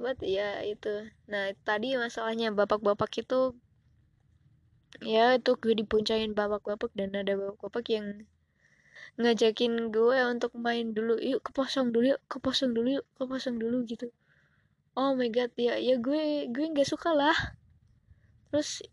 Buat 0.00 0.18
ya 0.20 0.60
itu. 0.66 1.08
Nah 1.30 1.54
tadi 1.64 1.96
masalahnya 1.96 2.52
bapak-bapak 2.52 3.24
itu 3.24 3.56
ya 5.00 5.40
itu 5.40 5.56
gue 5.56 5.74
dipuncangin 5.80 6.36
bapak-bapak 6.36 6.92
dan 6.92 7.16
ada 7.16 7.32
bapak-bapak 7.38 7.84
yang 7.88 8.06
ngajakin 9.20 9.92
gue 9.92 10.18
untuk 10.24 10.56
main 10.56 10.96
dulu. 10.96 11.20
Yuk 11.20 11.44
ke 11.44 11.50
posong 11.52 11.92
dulu 11.92 12.16
yuk 12.16 12.22
ke 12.30 12.38
posong 12.40 12.72
dulu 12.72 12.88
yuk 13.00 13.06
ke 13.16 13.24
posong 13.28 13.56
dulu 13.60 13.84
gitu. 13.84 14.08
Oh 14.96 15.12
my 15.16 15.28
god 15.28 15.52
ya 15.56 15.76
ya 15.76 16.00
gue 16.00 16.48
gue 16.48 16.64
nggak 16.72 16.88
suka 16.88 17.12
lah. 17.12 17.36
Terus 18.48 18.84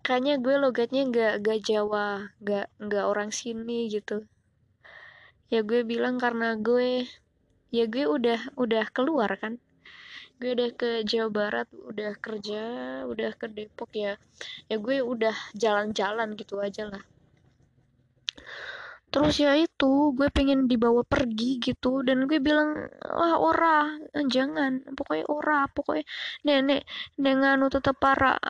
kayaknya 0.00 0.40
gue 0.40 0.54
logatnya 0.56 1.02
nggak 1.08 1.32
nggak 1.44 1.58
Jawa 1.68 2.32
nggak 2.40 2.66
nggak 2.80 3.04
orang 3.04 3.30
sini 3.32 3.92
gitu. 3.92 4.24
Ya 5.52 5.60
gue 5.60 5.84
bilang 5.84 6.16
karena 6.16 6.56
gue 6.56 7.04
ya 7.68 7.84
gue 7.84 8.04
udah 8.08 8.56
udah 8.56 8.84
keluar 8.96 9.36
kan. 9.36 9.60
Gue 10.40 10.56
udah 10.56 10.70
ke 10.72 10.90
Jawa 11.04 11.28
Barat 11.28 11.68
udah 11.72 12.16
kerja 12.16 12.62
udah 13.04 13.30
ke 13.36 13.52
Depok 13.52 13.92
ya. 13.92 14.16
Ya 14.72 14.76
gue 14.80 15.04
udah 15.04 15.36
jalan-jalan 15.52 16.40
gitu 16.40 16.56
aja 16.56 16.88
lah 16.88 17.04
terus 19.12 19.34
ya 19.44 19.52
itu 19.64 19.92
gue 20.16 20.28
pengen 20.36 20.60
dibawa 20.70 21.02
pergi 21.06 21.60
gitu. 21.66 22.02
Dan 22.06 22.18
gue 22.28 22.38
bilang 22.48 22.70
wah 23.18 23.36
ora 23.48 23.76
jangan. 24.34 24.72
Pokoknya 24.96 25.26
ora 25.28 25.58
pokoknya 25.76 26.04
nenek 26.46 26.82
dengan 27.24 27.56
tetap 27.74 27.96
para 28.04 28.40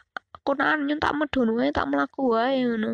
konaan 0.46 0.86
nyun 0.86 0.98
tak 1.04 1.14
medun 1.18 1.48
wae 1.56 1.70
tak 1.76 1.86
melaku 1.90 2.22
wae 2.34 2.62
ngono. 2.66 2.92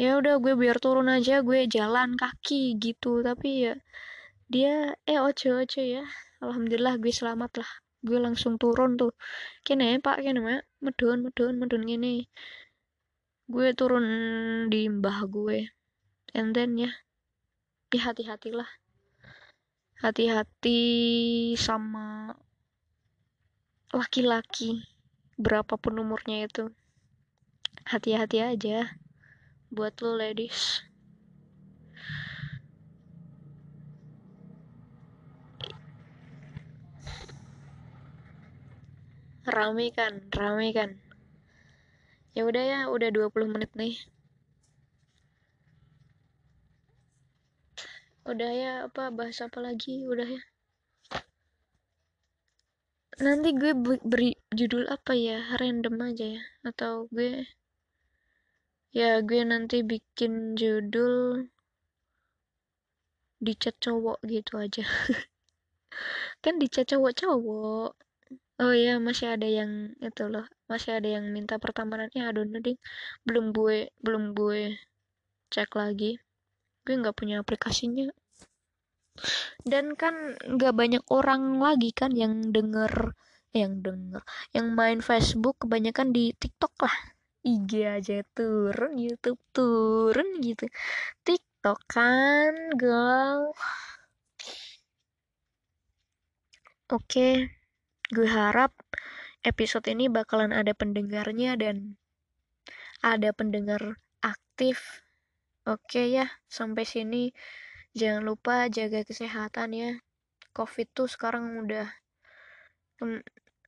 Ya 0.00 0.10
udah 0.20 0.34
gue 0.42 0.54
biar 0.56 0.76
turun 0.84 1.08
aja 1.16 1.34
gue 1.48 1.58
jalan 1.76 2.14
kaki 2.22 2.76
gitu. 2.84 3.24
Tapi 3.26 3.48
ya 3.66 3.74
dia 4.52 4.94
eh 5.08 5.18
ojo 5.20 5.48
ojo 5.64 5.80
ya. 5.80 6.04
Alhamdulillah 6.44 6.94
gue 7.02 7.12
selamat 7.12 7.50
lah. 7.60 7.70
Gue 8.06 8.18
langsung 8.20 8.60
turun 8.62 9.00
tuh. 9.00 9.12
Kene 9.66 9.96
pak 10.04 10.20
kene 10.24 10.40
mak. 10.44 10.62
Medun 10.84 11.24
medun 11.24 11.54
medun 11.60 11.82
gini 11.88 12.28
gue 13.52 13.68
turun 13.76 14.06
di 14.72 14.88
mbah 14.88 15.28
gue 15.28 15.81
and 16.32 16.56
then 16.56 16.80
ya 16.80 16.88
ya 17.92 18.08
hati-hatilah. 18.08 18.68
Hati-hati 20.00 20.80
sama 21.54 22.34
laki-laki 23.92 24.82
berapapun 25.36 26.00
umurnya 26.00 26.48
itu. 26.48 26.72
Hati-hati 27.84 28.40
aja 28.40 28.96
buat 29.68 30.00
lo 30.00 30.16
ladies. 30.16 30.80
Rame 39.44 39.92
kan 39.92 40.32
rame 40.32 40.72
kan. 40.72 40.96
Ya 42.32 42.48
udah 42.48 42.64
ya 42.64 42.80
udah 42.88 43.12
20 43.12 43.52
menit 43.52 43.76
nih 43.76 44.00
udah 48.22 48.50
ya 48.54 48.72
apa 48.86 49.10
bahas 49.10 49.38
apa 49.42 49.58
lagi? 49.58 50.06
Udah 50.06 50.28
ya. 50.28 50.42
Nanti 53.24 53.48
gue 53.60 53.72
beri 54.02 54.30
judul 54.54 54.86
apa 54.86 55.12
ya? 55.14 55.38
Random 55.58 55.96
aja 56.08 56.26
ya. 56.38 56.42
Atau 56.62 57.10
gue 57.10 57.44
ya 58.92 59.24
gue 59.24 59.40
nanti 59.42 59.80
bikin 59.82 60.54
judul 60.60 61.48
dicat 63.42 63.74
cowok 63.82 64.18
gitu 64.26 64.52
aja. 64.64 64.84
Kan 66.42 66.54
dicat 66.62 66.86
cowok-cowok. 66.90 67.90
Oh 68.62 68.72
iya 68.72 69.02
masih 69.02 69.34
ada 69.34 69.48
yang 69.50 69.98
itu 69.98 70.22
loh. 70.30 70.46
Masih 70.70 70.90
ada 71.02 71.08
yang 71.10 71.26
minta 71.34 71.58
pertemanannya 71.58 72.22
aduh 72.30 72.46
ding 72.62 72.78
belum 73.26 73.50
gue 73.50 73.90
belum 74.04 74.24
gue 74.38 74.78
cek 75.52 75.74
lagi 75.74 76.22
gue 76.86 76.94
nggak 76.98 77.16
punya 77.16 77.42
aplikasinya. 77.42 78.10
Dan 79.62 79.94
kan 79.94 80.38
nggak 80.40 80.74
banyak 80.74 81.04
orang 81.12 81.60
lagi 81.60 81.92
kan 81.92 82.16
yang 82.16 82.50
denger 82.50 83.12
yang 83.52 83.84
denger 83.84 84.24
yang 84.56 84.72
main 84.72 85.04
Facebook 85.04 85.60
kebanyakan 85.60 86.10
di 86.16 86.32
TikTok 86.32 86.72
lah. 86.80 86.96
IG 87.42 87.72
aja 87.84 88.22
turun 88.32 88.96
YouTube 88.96 89.42
turun 89.52 90.38
gitu. 90.40 90.66
TikTok 91.26 91.78
kan 91.90 92.54
girl. 92.78 93.52
Oke 96.92 97.62
gue 98.12 98.28
harap 98.28 98.76
episode 99.40 99.88
ini 99.88 100.12
bakalan 100.12 100.52
ada 100.52 100.76
pendengarnya 100.76 101.56
dan 101.56 101.96
ada 103.02 103.34
pendengar 103.34 103.98
aktif 104.22 105.01
oke 105.66 106.02
ya 106.10 106.26
sampai 106.50 106.84
sini. 106.86 107.30
Jangan 107.92 108.24
lupa 108.24 108.72
jaga 108.72 109.04
kesehatan 109.04 109.76
ya. 109.76 109.90
Covid 110.56 110.88
tuh 110.96 111.08
sekarang 111.08 111.60
udah 111.60 111.88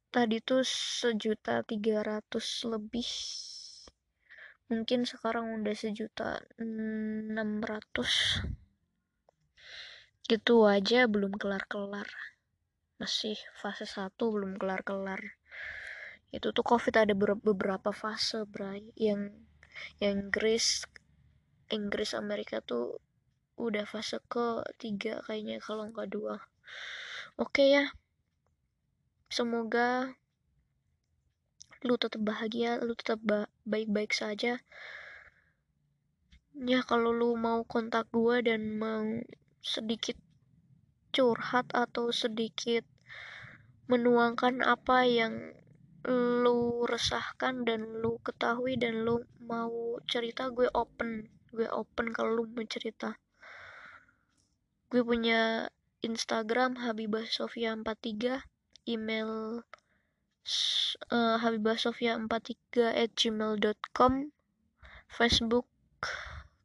tadi 0.09 0.39
tuh 0.41 0.65
sejuta 0.65 1.61
tiga 1.67 2.01
ratus 2.01 2.65
lebih. 2.65 3.09
Mungkin 4.73 5.05
sekarang 5.05 5.61
udah 5.61 5.75
sejuta 5.77 6.41
enam 6.57 7.61
ratus. 7.61 8.41
Gitu 10.25 10.65
aja 10.65 11.05
belum 11.05 11.37
kelar-kelar. 11.37 12.09
Masih 12.97 13.37
fase 13.61 13.85
satu 13.85 14.33
belum 14.33 14.57
kelar-kelar. 14.57 15.37
Itu 16.33 16.57
tuh 16.57 16.65
covid 16.65 16.97
ada 16.97 17.13
beberapa 17.17 17.93
fase 17.93 18.49
bray. 18.49 18.89
Yang 18.97 19.37
yang 20.01 20.31
Inggris 20.31 20.87
Inggris 21.75 22.15
Amerika 22.15 22.63
tuh 22.63 23.03
udah 23.59 23.83
fase 23.83 24.23
ke 24.31 24.63
tiga 24.79 25.19
kayaknya 25.27 25.59
kalau 25.59 25.91
nggak 25.91 26.07
dua. 26.15 26.39
Oke 27.35 27.67
okay 27.67 27.69
ya 27.75 27.85
semoga 29.35 30.15
lu 31.83 31.99
tetap 31.99 32.23
bahagia 32.23 32.79
lu 32.79 32.95
tetap 32.95 33.19
baik-baik 33.67 34.15
saja. 34.15 34.63
Ya 36.55 36.81
kalau 36.87 37.11
lu 37.11 37.35
mau 37.35 37.67
kontak 37.67 38.07
gue 38.15 38.39
dan 38.47 38.79
mau 38.79 39.03
sedikit 39.59 40.15
curhat 41.11 41.67
atau 41.75 42.15
sedikit 42.15 42.87
menuangkan 43.91 44.63
apa 44.63 45.03
yang 45.03 45.35
lu 46.07 46.87
resahkan 46.87 47.67
dan 47.67 47.99
lu 47.99 48.23
ketahui 48.23 48.79
dan 48.79 49.03
lu 49.03 49.27
mau 49.43 49.99
cerita 50.07 50.53
gue 50.55 50.71
open 50.71 51.34
gue 51.55 51.71
open 51.71 52.11
kalau 52.11 52.43
lu 52.43 52.51
mau 52.51 52.67
cerita. 52.67 53.15
Gue 54.91 55.07
punya 55.07 55.71
Instagram 56.05 56.77
Habibah 56.83 57.25
Sofia 57.31 57.73
43 57.79 58.43
email 58.85 59.65
uh, 61.09 61.37
habibahsofia43 61.41 62.93
at 62.93 63.11
gmail.com 63.17 64.13
Facebook 65.09 65.67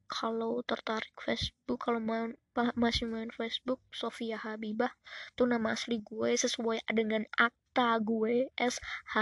kalau 0.10 0.60
tertarik 0.66 1.14
Facebook 1.22 1.80
kalau 1.80 2.02
mau 2.02 2.28
masih 2.76 3.08
main 3.08 3.30
Facebook 3.32 3.80
Sofia 3.94 4.36
Habibah 4.42 4.92
itu 5.32 5.46
nama 5.46 5.78
asli 5.78 6.02
gue 6.02 6.36
sesuai 6.36 6.84
dengan 6.92 7.24
akta 7.38 8.02
gue 8.02 8.50
SH 8.58 9.16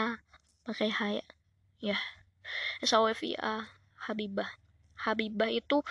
pakai 0.63 0.89
H 0.89 1.01
ya. 1.21 1.27
Ya 1.93 1.99
S 2.81 2.95
O 2.95 3.05
F 3.05 3.21
I 3.21 3.35
A 3.37 3.67
Habibah 4.09 4.49
Habibah 4.97 5.49
itu 5.53 5.85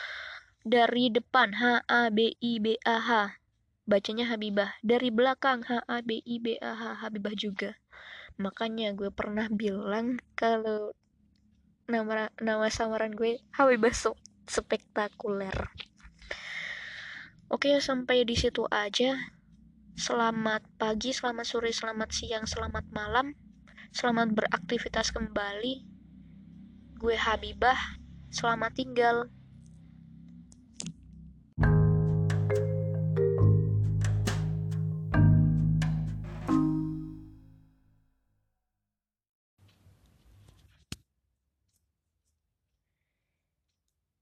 dari 0.67 1.15
depan 1.15 1.55
H 1.55 1.87
A 1.87 2.11
B 2.11 2.35
I 2.43 2.59
B 2.59 2.75
A 2.83 2.99
H. 2.99 3.39
Bacanya 3.87 4.27
Habibah. 4.27 4.75
Dari 4.83 5.15
belakang 5.15 5.63
H 5.63 5.87
A 5.87 6.03
B 6.03 6.19
I 6.27 6.43
B 6.43 6.59
A 6.59 6.75
H. 6.75 7.07
Habibah 7.07 7.39
juga. 7.39 7.79
Makanya 8.37 8.93
gue 8.93 9.15
pernah 9.15 9.47
bilang 9.47 10.19
kalau 10.35 10.91
nama 11.87 12.35
nama 12.43 12.67
samaran 12.67 13.15
gue 13.15 13.39
Habibah 13.55 13.95
so, 13.95 14.19
spektakuler. 14.51 15.71
Oke 17.47 17.79
sampai 17.79 18.27
di 18.27 18.35
situ 18.35 18.67
aja. 18.75 19.15
Selamat 19.95 20.67
pagi 20.77 21.15
selamat 21.15 21.47
sore 21.47 21.71
selamat 21.71 22.11
siang 22.11 22.45
selamat 22.45 22.91
malam. 22.91 23.39
Selamat 23.95 24.35
beraktivitas 24.35 25.15
kembali. 25.15 25.87
Gue 26.99 27.15
Habibah 27.15 27.79
selamat 28.31 28.73
tinggal 28.75 29.17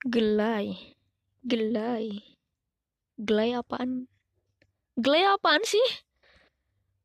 Gelai. 0.05 0.95
Gelai. 1.41 2.37
Gelai 3.17 3.57
apaan? 3.57 4.05
Gelai 5.01 5.25
apaan 5.25 5.65
sih? 5.65 5.89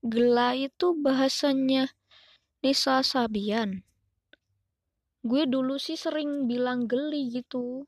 Gelai 0.04 0.68
itu 0.68 0.92
bahasanya 1.00 1.96
Nisa 2.60 3.00
Sabian. 3.00 3.88
Gue 5.20 5.44
dulu 5.44 5.76
sih 5.76 6.00
sering 6.00 6.48
bilang 6.48 6.88
geli 6.88 7.28
gitu. 7.28 7.84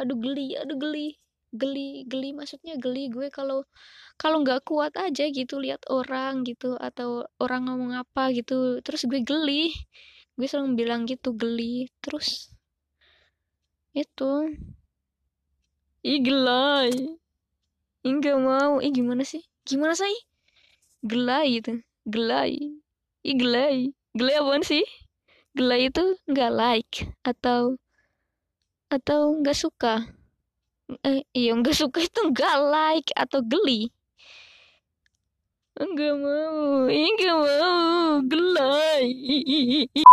Aduh 0.00 0.16
geli, 0.16 0.56
aduh 0.56 0.78
geli. 0.80 1.20
Geli, 1.50 2.06
geli 2.06 2.30
maksudnya 2.30 2.78
geli 2.78 3.10
gue 3.10 3.26
kalau 3.28 3.66
kalau 4.14 4.38
nggak 4.46 4.62
kuat 4.62 4.94
aja 4.94 5.26
gitu 5.26 5.58
lihat 5.58 5.82
orang 5.90 6.46
gitu 6.46 6.78
atau 6.78 7.26
orang 7.42 7.66
ngomong 7.66 7.92
apa 7.98 8.30
gitu 8.32 8.80
terus 8.80 9.04
gue 9.04 9.20
geli. 9.20 9.74
Gue 10.38 10.46
sering 10.48 10.78
bilang 10.78 11.04
gitu 11.04 11.36
geli. 11.36 11.92
Terus 12.00 12.48
itu. 13.92 14.32
Ih 16.00 16.20
gelai. 16.24 16.94
Mau. 18.40 18.80
Ih 18.80 18.92
gimana 18.96 19.26
sih? 19.28 19.44
Gimana 19.68 19.92
sih? 19.92 20.16
Gelai 21.04 21.60
itu 21.60 21.84
gelai. 22.08 22.80
Ih 23.20 23.36
gelai. 23.36 23.92
Gelai 24.16 24.34
apaan 24.40 24.64
sih 24.64 24.86
gelai 25.60 25.92
itu 25.92 26.16
nggak 26.24 26.52
like 26.56 26.94
atau 27.20 27.76
atau 28.88 29.36
nggak 29.44 29.52
suka? 29.52 30.08
Eh, 31.04 31.20
iya 31.36 31.52
nggak 31.52 31.76
suka 31.76 32.00
itu 32.08 32.20
nggak 32.32 32.56
like 32.72 33.12
atau 33.12 33.44
geli? 33.44 33.92
Enggak 35.76 36.16
mau 36.16 36.88
enggak 36.88 37.36
mau 37.44 38.24
gelai 38.24 39.04